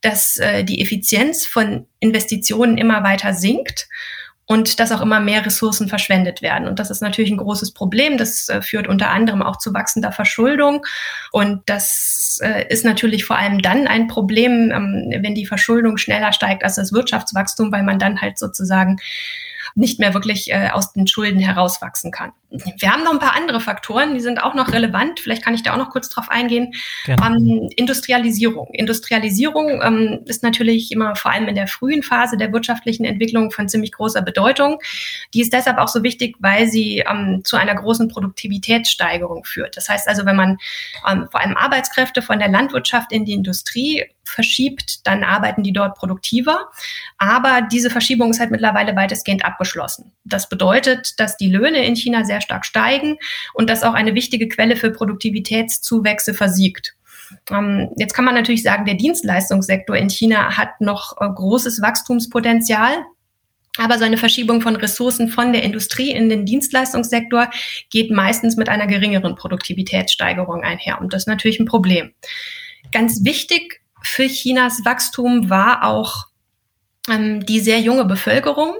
[0.00, 3.88] dass äh, die Effizienz von Investitionen immer weiter sinkt
[4.46, 6.66] und dass auch immer mehr Ressourcen verschwendet werden.
[6.66, 8.18] Und das ist natürlich ein großes Problem.
[8.18, 10.84] Das äh, führt unter anderem auch zu wachsender Verschuldung.
[11.30, 16.32] Und das äh, ist natürlich vor allem dann ein Problem, ähm, wenn die Verschuldung schneller
[16.32, 18.98] steigt als das Wirtschaftswachstum, weil man dann halt sozusagen
[19.74, 22.32] nicht mehr wirklich äh, aus den Schulden herauswachsen kann.
[22.52, 25.20] Wir haben noch ein paar andere Faktoren, die sind auch noch relevant.
[25.20, 26.74] Vielleicht kann ich da auch noch kurz drauf eingehen.
[27.06, 28.68] Ähm, Industrialisierung.
[28.72, 33.68] Industrialisierung ähm, ist natürlich immer vor allem in der frühen Phase der wirtschaftlichen Entwicklung von
[33.68, 34.78] ziemlich großer Bedeutung.
[35.34, 39.76] Die ist deshalb auch so wichtig, weil sie ähm, zu einer großen Produktivitätssteigerung führt.
[39.76, 40.58] Das heißt also, wenn man
[41.10, 45.96] ähm, vor allem Arbeitskräfte von der Landwirtschaft in die Industrie verschiebt, dann arbeiten die dort
[45.96, 46.70] produktiver.
[47.18, 50.12] Aber diese Verschiebung ist halt mittlerweile weitestgehend abgeschlossen.
[50.24, 53.16] Das bedeutet, dass die Löhne in China sehr stark steigen
[53.54, 56.94] und dass auch eine wichtige Quelle für Produktivitätszuwächse versiegt.
[57.50, 63.04] Ähm, jetzt kann man natürlich sagen, der Dienstleistungssektor in China hat noch äh, großes Wachstumspotenzial.
[63.78, 67.50] Aber so eine Verschiebung von Ressourcen von der Industrie in den Dienstleistungssektor
[67.88, 71.00] geht meistens mit einer geringeren Produktivitätssteigerung einher.
[71.00, 72.12] Und das ist natürlich ein Problem.
[72.90, 76.26] Ganz wichtig für Chinas Wachstum war auch
[77.08, 78.74] ähm, die sehr junge Bevölkerung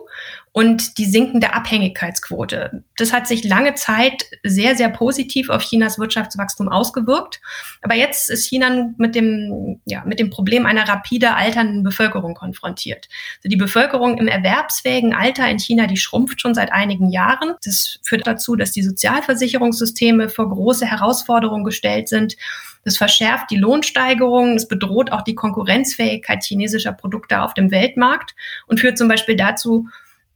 [0.55, 2.85] und die sinkende Abhängigkeitsquote.
[2.99, 7.41] Das hat sich lange Zeit sehr, sehr positiv auf Chinas Wirtschaftswachstum ausgewirkt.
[7.81, 13.09] Aber jetzt ist China mit dem, ja, mit dem Problem einer rapide alternden Bevölkerung konfrontiert.
[13.39, 17.55] Also die Bevölkerung im erwerbsfähigen Alter in China, die schrumpft schon seit einigen Jahren.
[17.65, 22.37] Das führt dazu, dass die Sozialversicherungssysteme vor große Herausforderungen gestellt sind.
[22.85, 28.35] Das verschärft die Lohnsteigerungen, es bedroht auch die Konkurrenzfähigkeit chinesischer Produkte auf dem Weltmarkt
[28.67, 29.89] und führt zum Beispiel dazu,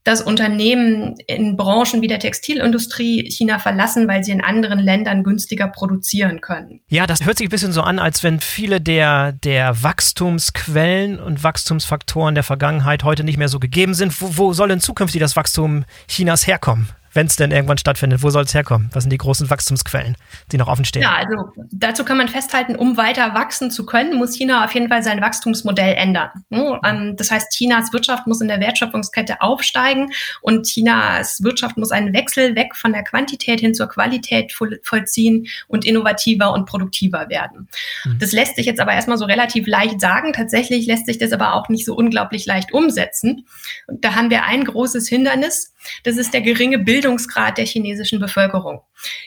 [0.07, 5.67] dass Unternehmen in Branchen wie der Textilindustrie China verlassen, weil sie in anderen Ländern günstiger
[5.67, 6.81] produzieren können.
[6.89, 11.43] Ja, das hört sich ein bisschen so an, als wenn viele der, der Wachstumsquellen und
[11.43, 14.21] Wachstumsfaktoren der Vergangenheit heute nicht mehr so gegeben sind.
[14.21, 16.89] Wo, wo soll denn zukünftig das Wachstum Chinas herkommen?
[17.17, 18.23] Wenn es denn irgendwann stattfindet?
[18.23, 18.91] Wo soll es herkommen?
[18.93, 20.17] Was sind die großen Wachstumsquellen,
[20.53, 21.03] die noch offen stehen?
[21.03, 24.89] Ja, also dazu kann man festhalten, um weiter wachsen zu können, muss China auf jeden
[24.89, 26.31] Fall sein Wachstumsmodell ändern.
[26.53, 31.91] Hm, ähm, das heißt, Chinas Wirtschaft muss in der Wertschöpfungskette aufsteigen und Chinas Wirtschaft muss
[31.91, 34.53] einen Wechsel weg von der Quantität hin zur Qualität
[34.83, 37.69] vollziehen und innovativer und produktiver werden.
[38.05, 38.19] Mhm.
[38.19, 40.33] Das lässt sich jetzt aber erstmal so relativ leicht sagen.
[40.35, 43.47] Tatsächlich lässt sich das aber auch nicht so unglaublich leicht umsetzen.
[43.87, 45.73] Und da haben wir ein großes Hindernis.
[46.05, 48.81] Das ist der geringe Bildungsgrad der chinesischen Bevölkerung.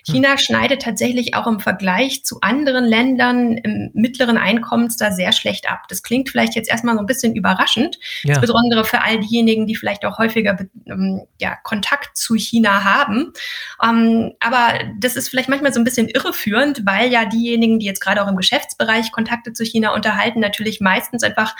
[0.03, 0.37] China hm.
[0.39, 5.83] schneidet tatsächlich auch im Vergleich zu anderen Ländern im mittleren Einkommens da sehr schlecht ab.
[5.89, 8.35] Das klingt vielleicht jetzt erstmal so ein bisschen überraschend, ja.
[8.35, 13.31] insbesondere für all diejenigen, die vielleicht auch häufiger ähm, ja, Kontakt zu China haben.
[13.83, 18.01] Ähm, aber das ist vielleicht manchmal so ein bisschen irreführend, weil ja diejenigen, die jetzt
[18.01, 21.55] gerade auch im Geschäftsbereich Kontakte zu China unterhalten, natürlich meistens einfach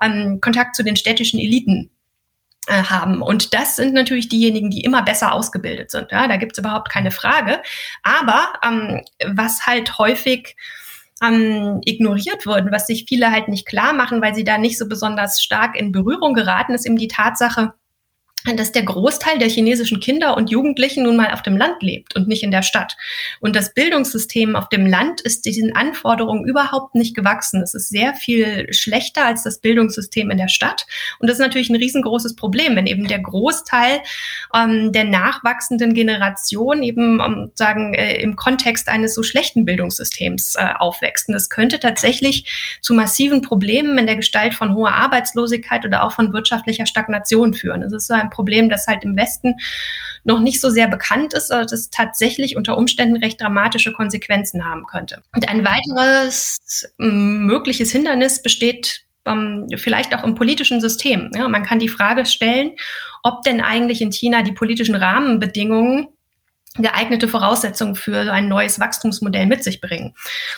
[0.00, 1.90] ähm, Kontakt zu den städtischen Eliten
[2.68, 3.22] haben.
[3.22, 6.12] Und das sind natürlich diejenigen, die immer besser ausgebildet sind.
[6.12, 7.60] Ja, da gibt's überhaupt keine Frage.
[8.02, 10.56] Aber ähm, was halt häufig
[11.22, 14.88] ähm, ignoriert wird, was sich viele halt nicht klar machen, weil sie da nicht so
[14.88, 17.74] besonders stark in Berührung geraten, ist eben die Tatsache,
[18.56, 22.28] dass der Großteil der chinesischen Kinder und Jugendlichen nun mal auf dem Land lebt und
[22.28, 22.96] nicht in der Stadt.
[23.40, 27.62] Und das Bildungssystem auf dem Land ist diesen Anforderungen überhaupt nicht gewachsen.
[27.62, 30.86] Es ist sehr viel schlechter als das Bildungssystem in der Stadt.
[31.18, 34.00] Und das ist natürlich ein riesengroßes Problem, wenn eben der Großteil
[34.54, 40.68] ähm, der nachwachsenden Generation eben ähm, sagen äh, im Kontext eines so schlechten Bildungssystems äh,
[40.78, 41.28] aufwächst.
[41.28, 46.12] Und das könnte tatsächlich zu massiven Problemen in der Gestalt von hoher Arbeitslosigkeit oder auch
[46.12, 47.82] von wirtschaftlicher Stagnation führen.
[47.82, 49.54] Das ist so ein Problem, das halt im Westen
[50.24, 54.86] noch nicht so sehr bekannt ist, aber das tatsächlich unter Umständen recht dramatische Konsequenzen haben
[54.86, 55.22] könnte.
[55.34, 61.30] Und ein weiteres mögliches Hindernis besteht ähm, vielleicht auch im politischen System.
[61.34, 62.72] Ja, man kann die Frage stellen,
[63.22, 66.08] ob denn eigentlich in China die politischen Rahmenbedingungen
[66.78, 70.14] geeignete Voraussetzungen für ein neues Wachstumsmodell mit sich bringen.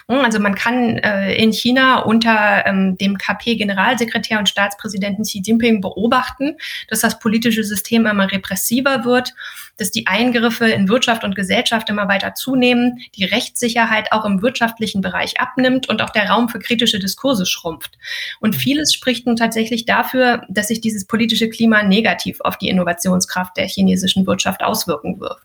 [0.09, 5.81] Hm, also man kann äh, in China unter ähm, dem KP-Generalsekretär und Staatspräsidenten Xi Jinping
[5.81, 6.57] beobachten,
[6.88, 9.35] dass das politische System immer repressiver wird,
[9.77, 15.00] dass die Eingriffe in Wirtschaft und Gesellschaft immer weiter zunehmen, die Rechtssicherheit auch im wirtschaftlichen
[15.00, 17.98] Bereich abnimmt und auch der Raum für kritische Diskurse schrumpft.
[18.38, 23.57] Und vieles spricht nun tatsächlich dafür, dass sich dieses politische Klima negativ auf die Innovationskraft
[23.57, 25.40] der chinesischen Wirtschaft auswirken wird.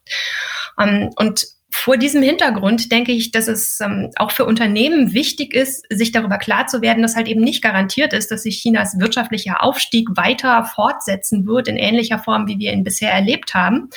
[0.79, 5.85] Ähm, und vor diesem Hintergrund denke ich, dass es ähm, auch für Unternehmen wichtig ist,
[5.89, 9.63] sich darüber klar zu werden, dass halt eben nicht garantiert ist, dass sich Chinas wirtschaftlicher
[9.63, 13.89] Aufstieg weiter fortsetzen wird in ähnlicher Form, wie wir ihn bisher erlebt haben,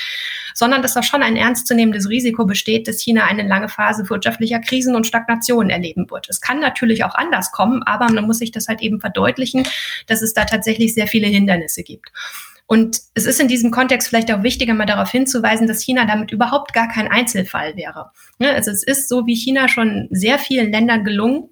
[0.55, 4.95] sondern dass da schon ein ernstzunehmendes Risiko besteht, dass China eine lange Phase wirtschaftlicher Krisen
[4.95, 6.29] und Stagnation erleben wird.
[6.29, 9.67] Es kann natürlich auch anders kommen, aber man muss sich das halt eben verdeutlichen,
[10.07, 12.13] dass es da tatsächlich sehr viele Hindernisse gibt.
[12.73, 16.33] Und es ist in diesem Kontext vielleicht auch wichtiger, mal darauf hinzuweisen, dass China damit
[16.33, 18.13] überhaupt gar kein Einzelfall wäre.
[18.39, 21.51] Also es ist so wie China schon sehr vielen Ländern gelungen,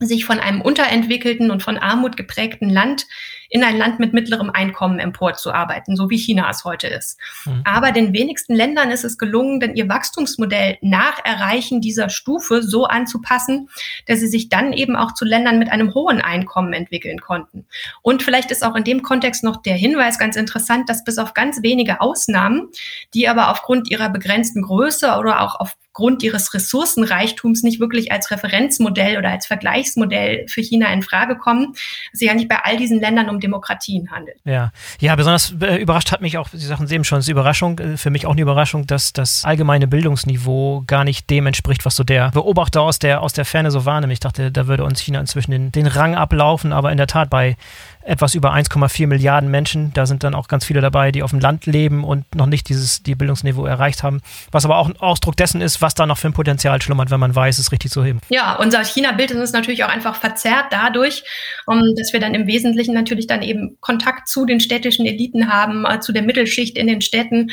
[0.00, 3.06] sich von einem unterentwickelten und von Armut geprägten Land
[3.50, 7.18] in ein Land mit mittlerem Einkommen emporzuarbeiten, so wie China es heute ist.
[7.44, 7.62] Mhm.
[7.64, 12.86] Aber den wenigsten Ländern ist es gelungen, denn ihr Wachstumsmodell nach Erreichen dieser Stufe so
[12.86, 13.68] anzupassen,
[14.06, 17.66] dass sie sich dann eben auch zu Ländern mit einem hohen Einkommen entwickeln konnten.
[18.02, 21.34] Und vielleicht ist auch in dem Kontext noch der Hinweis ganz interessant, dass bis auf
[21.34, 22.68] ganz wenige Ausnahmen,
[23.14, 28.30] die aber aufgrund ihrer begrenzten Größe oder auch auf aufgrund ihres Ressourcenreichtums nicht wirklich als
[28.30, 31.72] Referenzmodell oder als Vergleichsmodell für China in Frage kommen,
[32.12, 34.36] dass sich ja nicht bei all diesen Ländern um Demokratien handelt.
[34.44, 37.30] Ja, ja, besonders äh, überrascht hat mich auch, Sie sagten es eben schon, es ist
[37.30, 41.84] Überraschung, äh, für mich auch eine Überraschung, dass das allgemeine Bildungsniveau gar nicht dem entspricht,
[41.84, 44.12] was so der Beobachter aus der, aus der Ferne so wahrnimmt.
[44.12, 47.30] Ich dachte, da würde uns China inzwischen den, den Rang ablaufen, aber in der Tat
[47.30, 47.56] bei
[48.02, 49.92] etwas über 1,4 Milliarden Menschen.
[49.92, 52.68] Da sind dann auch ganz viele dabei, die auf dem Land leben und noch nicht
[52.68, 54.20] dieses die Bildungsniveau erreicht haben.
[54.50, 57.20] Was aber auch ein Ausdruck dessen ist, was da noch für ein Potenzial schlummert, wenn
[57.20, 58.20] man weiß, es richtig zu heben.
[58.28, 61.24] Ja, unser China-Bild ist natürlich auch einfach verzerrt dadurch,
[61.66, 65.84] um, dass wir dann im Wesentlichen natürlich dann eben Kontakt zu den städtischen Eliten haben,
[65.84, 67.50] äh, zu der Mittelschicht in den Städten,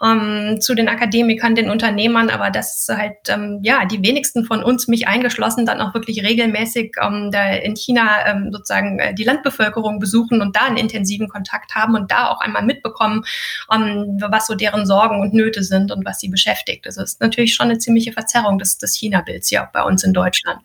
[0.00, 4.88] um, zu den Akademikern, den Unternehmern, aber dass halt ähm, ja die wenigsten von uns,
[4.88, 9.89] mich eingeschlossen, dann auch wirklich regelmäßig ähm, da in China ähm, sozusagen äh, die Landbevölkerung
[9.98, 13.24] besuchen und da einen intensiven Kontakt haben und da auch einmal mitbekommen,
[13.68, 16.86] um, ähm, was so deren Sorgen und Nöte sind und was sie beschäftigt.
[16.86, 20.12] Das ist natürlich schon eine ziemliche Verzerrung des, des China-Bilds hier auch bei uns in
[20.12, 20.60] Deutschland.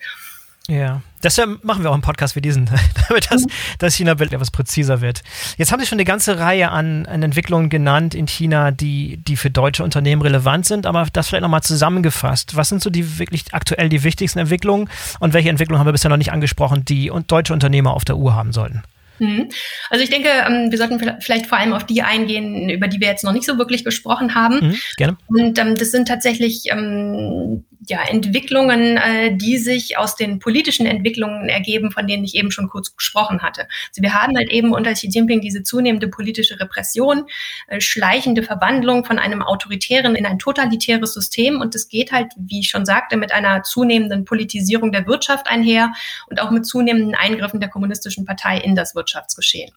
[0.68, 2.66] Ja, deshalb machen wir auch einen Podcast wie diesen,
[3.08, 3.52] damit das, mhm.
[3.78, 5.22] das China-Bild etwas präziser wird.
[5.58, 9.36] Jetzt haben Sie schon eine ganze Reihe an, an Entwicklungen genannt in China, die, die
[9.36, 12.56] für deutsche Unternehmen relevant sind, aber das vielleicht nochmal zusammengefasst.
[12.56, 16.10] Was sind so die wirklich aktuell die wichtigsten Entwicklungen und welche Entwicklungen haben wir bisher
[16.10, 18.82] noch nicht angesprochen, die und deutsche Unternehmer auf der Uhr haben sollten?
[19.20, 19.50] Mhm.
[19.90, 23.08] Also ich denke, ähm, wir sollten vielleicht vor allem auf die eingehen, über die wir
[23.08, 24.70] jetzt noch nicht so wirklich gesprochen haben.
[24.70, 25.18] Mhm, gerne.
[25.28, 31.50] Und ähm, das sind tatsächlich ähm, ja, Entwicklungen, äh, die sich aus den politischen Entwicklungen
[31.50, 33.68] ergeben, von denen ich eben schon kurz gesprochen hatte.
[33.90, 37.26] Also wir haben halt eben unter Xi Jinping diese zunehmende politische Repression,
[37.68, 42.62] äh, schleichende Verwandlung von einem autoritären in ein totalitäres System und das geht halt, wie
[42.62, 45.94] ich schon sagte, mit einer zunehmenden Politisierung der Wirtschaft einher
[46.30, 49.72] und auch mit zunehmenden Eingriffen der kommunistischen Partei in das Wirtschaftsgeschehen.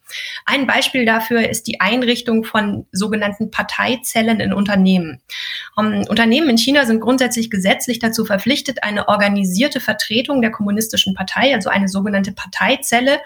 [0.45, 5.21] Ein Beispiel dafür ist die Einrichtung von sogenannten Parteizellen in Unternehmen.
[5.77, 10.53] Um, ähm, Unternehmen in China sind grundsätzlich gesetzlich sich dazu verpflichtet, eine organisierte Vertretung der
[10.53, 13.19] kommunistischen Partei, also eine sogenannte Parteizelle,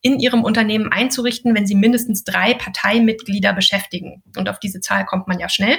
[0.00, 4.22] in ihrem Unternehmen einzurichten, wenn sie mindestens drei Parteimitglieder beschäftigen.
[4.36, 5.78] Und auf diese Zahl kommt man ja schnell.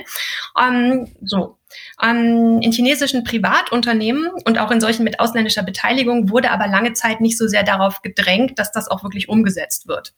[0.62, 1.58] Ähm, so.
[2.04, 7.22] Ähm, in chinesischen Privatunternehmen und auch in solchen mit ausländischer Beteiligung wurde aber lange Zeit
[7.22, 10.14] nicht so sehr darauf gedrängt, dass das auch wirklich umgesetzt wird.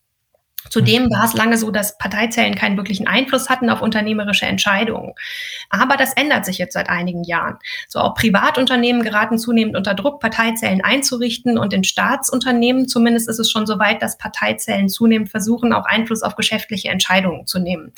[0.72, 5.14] Zudem war es lange so, dass Parteizellen keinen wirklichen Einfluss hatten auf unternehmerische Entscheidungen.
[5.70, 7.58] Aber das ändert sich jetzt seit einigen Jahren.
[7.90, 13.52] So auch Privatunternehmen geraten zunehmend unter Druck, Parteizellen einzurichten und in Staatsunternehmen zumindest ist es
[13.52, 17.92] schon so weit, dass Parteizellen zunehmend versuchen, auch Einfluss auf geschäftliche Entscheidungen zu nehmen.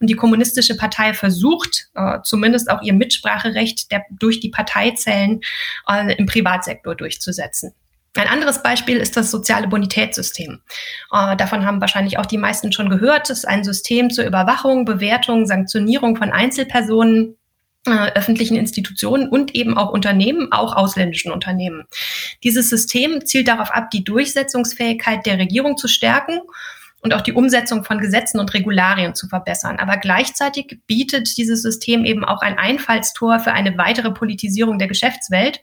[0.00, 5.42] Und die kommunistische Partei versucht äh, zumindest auch ihr Mitspracherecht der, durch die Parteizellen
[5.88, 7.72] äh, im Privatsektor durchzusetzen.
[8.18, 10.60] Ein anderes Beispiel ist das soziale Bonitätssystem.
[11.12, 13.30] Äh, davon haben wahrscheinlich auch die meisten schon gehört.
[13.30, 17.36] Es ist ein System zur Überwachung, Bewertung, Sanktionierung von Einzelpersonen,
[17.86, 21.84] äh, öffentlichen Institutionen und eben auch Unternehmen, auch ausländischen Unternehmen.
[22.42, 26.40] Dieses System zielt darauf ab, die Durchsetzungsfähigkeit der Regierung zu stärken
[27.06, 29.78] und auch die Umsetzung von Gesetzen und Regularien zu verbessern.
[29.78, 35.62] Aber gleichzeitig bietet dieses System eben auch ein Einfallstor für eine weitere Politisierung der Geschäftswelt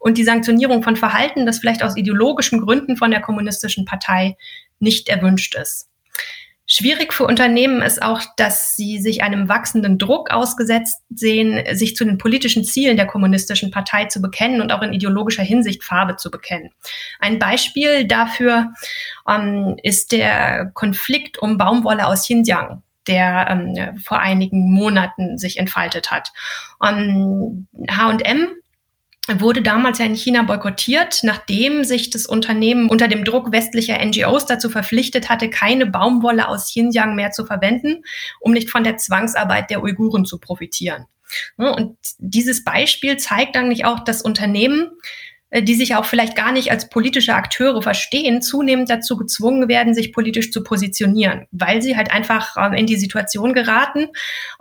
[0.00, 4.36] und die Sanktionierung von Verhalten, das vielleicht aus ideologischen Gründen von der kommunistischen Partei
[4.80, 5.88] nicht erwünscht ist.
[6.74, 12.06] Schwierig für Unternehmen ist auch, dass sie sich einem wachsenden Druck ausgesetzt sehen, sich zu
[12.06, 16.30] den politischen Zielen der kommunistischen Partei zu bekennen und auch in ideologischer Hinsicht Farbe zu
[16.30, 16.70] bekennen.
[17.20, 18.72] Ein Beispiel dafür
[19.28, 26.12] ähm, ist der Konflikt um Baumwolle aus Xinjiang der ähm, vor einigen Monaten sich entfaltet
[26.12, 26.32] hat.
[26.80, 28.61] H&M
[29.28, 34.46] wurde damals ja in China boykottiert, nachdem sich das Unternehmen unter dem Druck westlicher NGOs
[34.46, 38.02] dazu verpflichtet hatte, keine Baumwolle aus Xinjiang mehr zu verwenden,
[38.40, 41.06] um nicht von der Zwangsarbeit der Uiguren zu profitieren.
[41.56, 44.90] Und dieses Beispiel zeigt eigentlich auch, dass Unternehmen
[45.60, 50.12] die sich auch vielleicht gar nicht als politische Akteure verstehen, zunehmend dazu gezwungen werden, sich
[50.12, 54.08] politisch zu positionieren, weil sie halt einfach ähm, in die Situation geraten,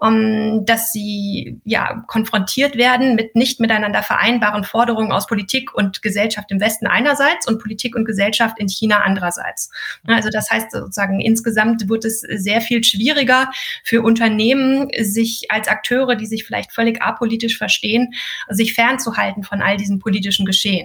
[0.04, 6.51] ähm, dass sie ja konfrontiert werden mit nicht miteinander vereinbaren Forderungen aus Politik und Gesellschaft
[6.51, 9.69] im Westen einerseits und Politik und Gesellschaft in China andererseits.
[10.06, 13.49] Also das heißt sozusagen insgesamt wird es sehr viel schwieriger
[13.84, 18.13] für Unternehmen, sich als Akteure, die sich vielleicht völlig apolitisch verstehen,
[18.49, 20.81] sich fernzuhalten von all diesen politischen Geschehen.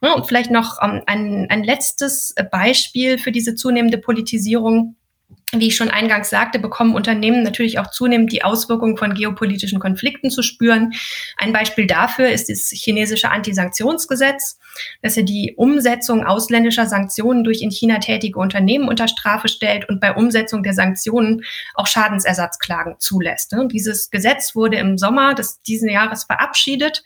[0.00, 4.96] Und vielleicht noch ähm, ein, ein letztes Beispiel für diese zunehmende Politisierung
[5.54, 10.30] wie ich schon eingangs sagte, bekommen Unternehmen natürlich auch zunehmend die Auswirkungen von geopolitischen Konflikten
[10.30, 10.94] zu spüren.
[11.36, 14.58] Ein Beispiel dafür ist das chinesische Antisanktionsgesetz,
[15.02, 20.00] das ja die Umsetzung ausländischer Sanktionen durch in China tätige Unternehmen unter Strafe stellt und
[20.00, 21.42] bei Umsetzung der Sanktionen
[21.74, 23.54] auch Schadensersatzklagen zulässt.
[23.70, 27.04] Dieses Gesetz wurde im Sommer des diesen Jahres verabschiedet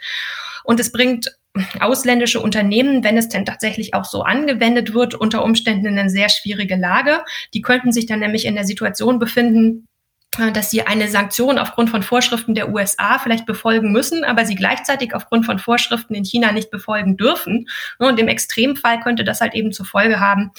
[0.62, 1.36] und es bringt
[1.80, 6.28] ausländische Unternehmen, wenn es denn tatsächlich auch so angewendet wird, unter Umständen in eine sehr
[6.28, 7.24] schwierige Lage.
[7.54, 9.85] Die könnten sich dann nämlich in der Situation befinden,
[10.52, 15.14] dass sie eine Sanktion aufgrund von Vorschriften der USA vielleicht befolgen müssen, aber sie gleichzeitig
[15.14, 17.68] aufgrund von Vorschriften in China nicht befolgen dürfen.
[17.98, 20.52] Und im Extremfall könnte das halt eben zur Folge haben,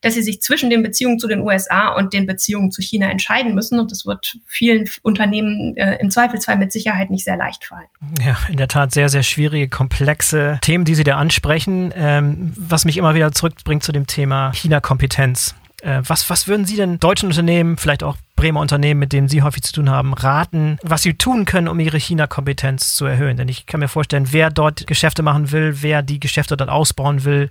[0.00, 3.54] dass sie sich zwischen den Beziehungen zu den USA und den Beziehungen zu China entscheiden
[3.54, 3.78] müssen.
[3.78, 7.88] Und das wird vielen Unternehmen äh, im Zweifelsfall mit Sicherheit nicht sehr leicht fallen.
[8.24, 11.92] Ja, in der Tat sehr, sehr schwierige, komplexe Themen, die Sie da ansprechen.
[11.94, 15.54] Ähm, was mich immer wieder zurückbringt zu dem Thema China-Kompetenz.
[15.82, 19.42] Äh, was, was würden Sie denn deutschen Unternehmen, vielleicht auch Bremer Unternehmen, mit denen Sie
[19.42, 23.36] häufig zu tun haben, raten, was sie tun können, um ihre China-Kompetenz zu erhöhen?
[23.36, 27.24] Denn ich kann mir vorstellen, wer dort Geschäfte machen will, wer die Geschäfte dort ausbauen
[27.24, 27.50] will,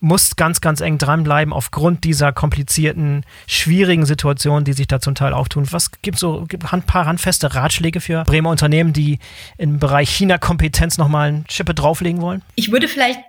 [0.00, 5.32] muss ganz, ganz eng dranbleiben aufgrund dieser komplizierten, schwierigen Situationen, die sich da zum Teil
[5.32, 5.66] auftun.
[5.70, 9.18] Was gibt so ein paar handfeste Ratschläge für Bremer Unternehmen, die
[9.56, 12.42] im Bereich China-Kompetenz nochmal eine Schippe drauflegen wollen?
[12.54, 13.20] Ich würde vielleicht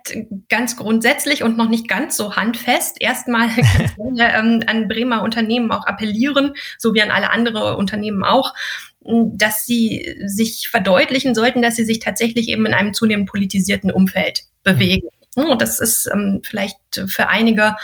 [0.48, 3.48] ganz grundsätzlich und noch nicht ganz so handfest erstmal
[4.18, 8.54] ähm, an Bremer Unternehmen auch appellieren, so wie an alle andere Unternehmen auch,
[9.02, 14.44] dass sie sich verdeutlichen sollten, dass sie sich tatsächlich eben in einem zunehmend politisierten Umfeld
[14.62, 15.06] bewegen.
[15.06, 17.76] Und das ist ähm, vielleicht für einige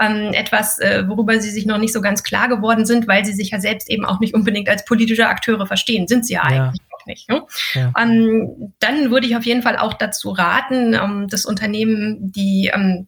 [0.00, 3.34] ähm, etwas, äh, worüber sie sich noch nicht so ganz klar geworden sind, weil sie
[3.34, 6.08] sich ja selbst eben auch nicht unbedingt als politische Akteure verstehen.
[6.08, 6.62] Sind sie ja, ja.
[6.64, 7.28] eigentlich auch nicht.
[7.28, 7.42] Ne?
[7.74, 7.92] Ja.
[7.98, 13.06] Ähm, dann würde ich auf jeden Fall auch dazu raten, ähm, das Unternehmen, die ähm,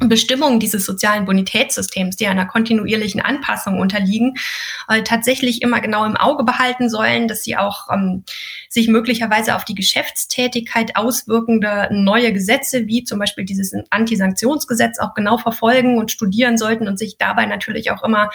[0.00, 4.34] Bestimmungen dieses sozialen Bonitätssystems, die einer kontinuierlichen Anpassung unterliegen,
[4.88, 8.24] äh, tatsächlich immer genau im Auge behalten sollen, dass sie auch ähm,
[8.68, 15.38] sich möglicherweise auf die Geschäftstätigkeit auswirkende neue Gesetze, wie zum Beispiel dieses Antisanktionsgesetz, auch genau
[15.38, 18.30] verfolgen und studieren sollten und sich dabei natürlich auch immer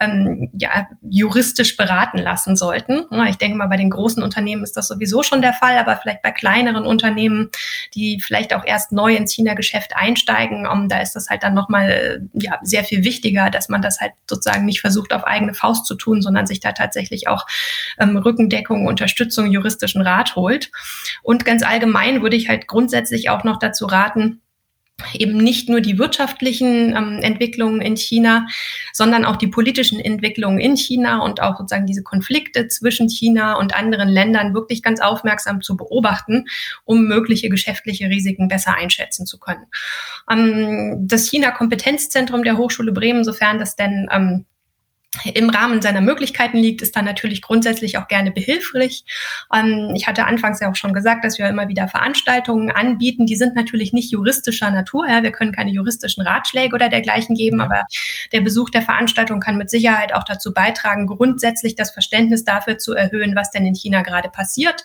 [0.00, 3.04] ähm, ja, juristisch beraten lassen sollten.
[3.28, 6.22] Ich denke mal, bei den großen Unternehmen ist das sowieso schon der Fall, aber vielleicht
[6.22, 7.50] bei kleineren Unternehmen,
[7.94, 12.28] die vielleicht auch erst neu ins China-Geschäft einsteigen, um da ist das halt dann nochmal
[12.34, 15.94] ja, sehr viel wichtiger, dass man das halt sozusagen nicht versucht, auf eigene Faust zu
[15.94, 17.46] tun, sondern sich da tatsächlich auch
[17.98, 20.70] ähm, Rückendeckung, Unterstützung, juristischen Rat holt.
[21.22, 24.42] Und ganz allgemein würde ich halt grundsätzlich auch noch dazu raten,
[25.14, 28.46] eben nicht nur die wirtschaftlichen ähm, Entwicklungen in China,
[28.92, 33.74] sondern auch die politischen Entwicklungen in China und auch sozusagen diese Konflikte zwischen China und
[33.74, 36.46] anderen Ländern wirklich ganz aufmerksam zu beobachten,
[36.84, 39.66] um mögliche geschäftliche Risiken besser einschätzen zu können.
[40.30, 44.46] Ähm, das China-Kompetenzzentrum der Hochschule Bremen, sofern das denn ähm,
[45.34, 49.04] im Rahmen seiner Möglichkeiten liegt, ist dann natürlich grundsätzlich auch gerne behilflich.
[49.54, 53.26] Ähm, ich hatte anfangs ja auch schon gesagt, dass wir immer wieder Veranstaltungen anbieten.
[53.26, 55.06] Die sind natürlich nicht juristischer Natur.
[55.08, 55.22] Ja.
[55.22, 57.82] Wir können keine juristischen Ratschläge oder dergleichen geben, aber
[58.32, 62.94] der Besuch der Veranstaltung kann mit Sicherheit auch dazu beitragen, grundsätzlich das Verständnis dafür zu
[62.94, 64.82] erhöhen, was denn in China gerade passiert.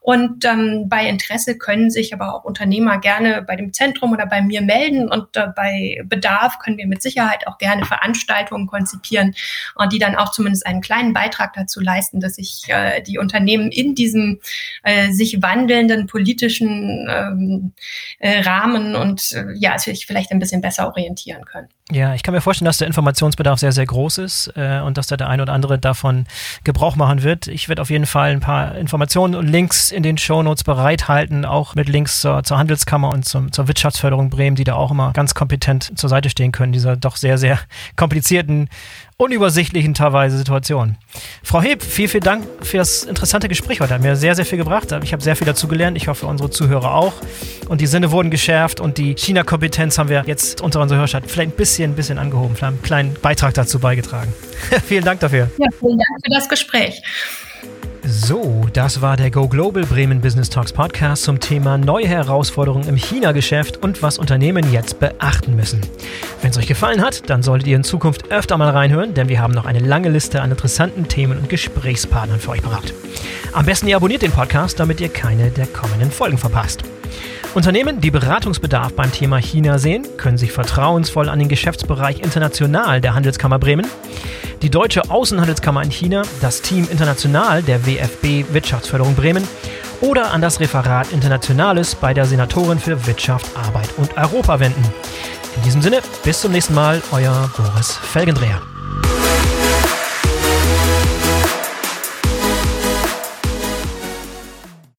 [0.00, 4.42] Und ähm, bei Interesse können sich aber auch Unternehmer gerne bei dem Zentrum oder bei
[4.42, 9.34] mir melden und äh, bei Bedarf können wir mit Sicherheit auch gerne Veranstaltungen konzipieren
[9.74, 13.70] und die dann auch zumindest einen kleinen Beitrag dazu leisten, dass sich äh, die Unternehmen
[13.70, 14.40] in diesem
[14.82, 17.72] äh, sich wandelnden politischen ähm,
[18.18, 21.68] äh, Rahmen und äh, ja, sich vielleicht ein bisschen besser orientieren können.
[21.90, 25.06] Ja, ich kann mir vorstellen, dass der Informationsbedarf sehr, sehr groß ist äh, und dass
[25.06, 26.26] da der ein oder andere davon
[26.62, 27.46] Gebrauch machen wird.
[27.46, 31.74] Ich werde auf jeden Fall ein paar Informationen und Links in den Shownotes bereithalten, auch
[31.74, 35.34] mit Links zur, zur Handelskammer und zum, zur Wirtschaftsförderung Bremen, die da auch immer ganz
[35.34, 37.58] kompetent zur Seite stehen können, dieser doch sehr, sehr
[37.96, 38.68] komplizierten
[39.20, 40.96] unübersichtlichen teilweise Situation.
[41.42, 43.94] Frau Heb, vielen, vielen Dank für das interessante Gespräch heute.
[43.94, 44.92] Hat mir sehr, sehr viel gebracht.
[45.02, 45.96] Ich habe sehr viel dazu gelernt.
[45.96, 47.14] Ich hoffe, unsere Zuhörer auch.
[47.68, 51.50] Und die Sinne wurden geschärft und die China-Kompetenz haben wir jetzt unter unserer Hörschaft vielleicht
[51.50, 54.32] ein bisschen, ein bisschen angehoben, vielleicht einen kleinen Beitrag dazu beigetragen.
[54.86, 55.50] vielen Dank dafür.
[55.58, 57.02] Ja, vielen Dank für das Gespräch.
[58.10, 62.96] So, das war der Go Global Bremen Business Talks Podcast zum Thema neue Herausforderungen im
[62.96, 65.82] China-Geschäft und was Unternehmen jetzt beachten müssen.
[66.40, 69.40] Wenn es euch gefallen hat, dann solltet ihr in Zukunft öfter mal reinhören, denn wir
[69.40, 72.94] haben noch eine lange Liste an interessanten Themen und Gesprächspartnern für euch parat.
[73.52, 76.84] Am besten ihr abonniert den Podcast, damit ihr keine der kommenden Folgen verpasst.
[77.52, 83.14] Unternehmen, die Beratungsbedarf beim Thema China sehen, können sich vertrauensvoll an den Geschäftsbereich International der
[83.14, 83.86] Handelskammer Bremen
[84.62, 89.46] die Deutsche Außenhandelskammer in China, das Team International der WFB Wirtschaftsförderung Bremen
[90.00, 94.82] oder an das Referat Internationales bei der Senatorin für Wirtschaft, Arbeit und Europa wenden.
[95.56, 98.62] In diesem Sinne, bis zum nächsten Mal, euer Boris Felgendreher.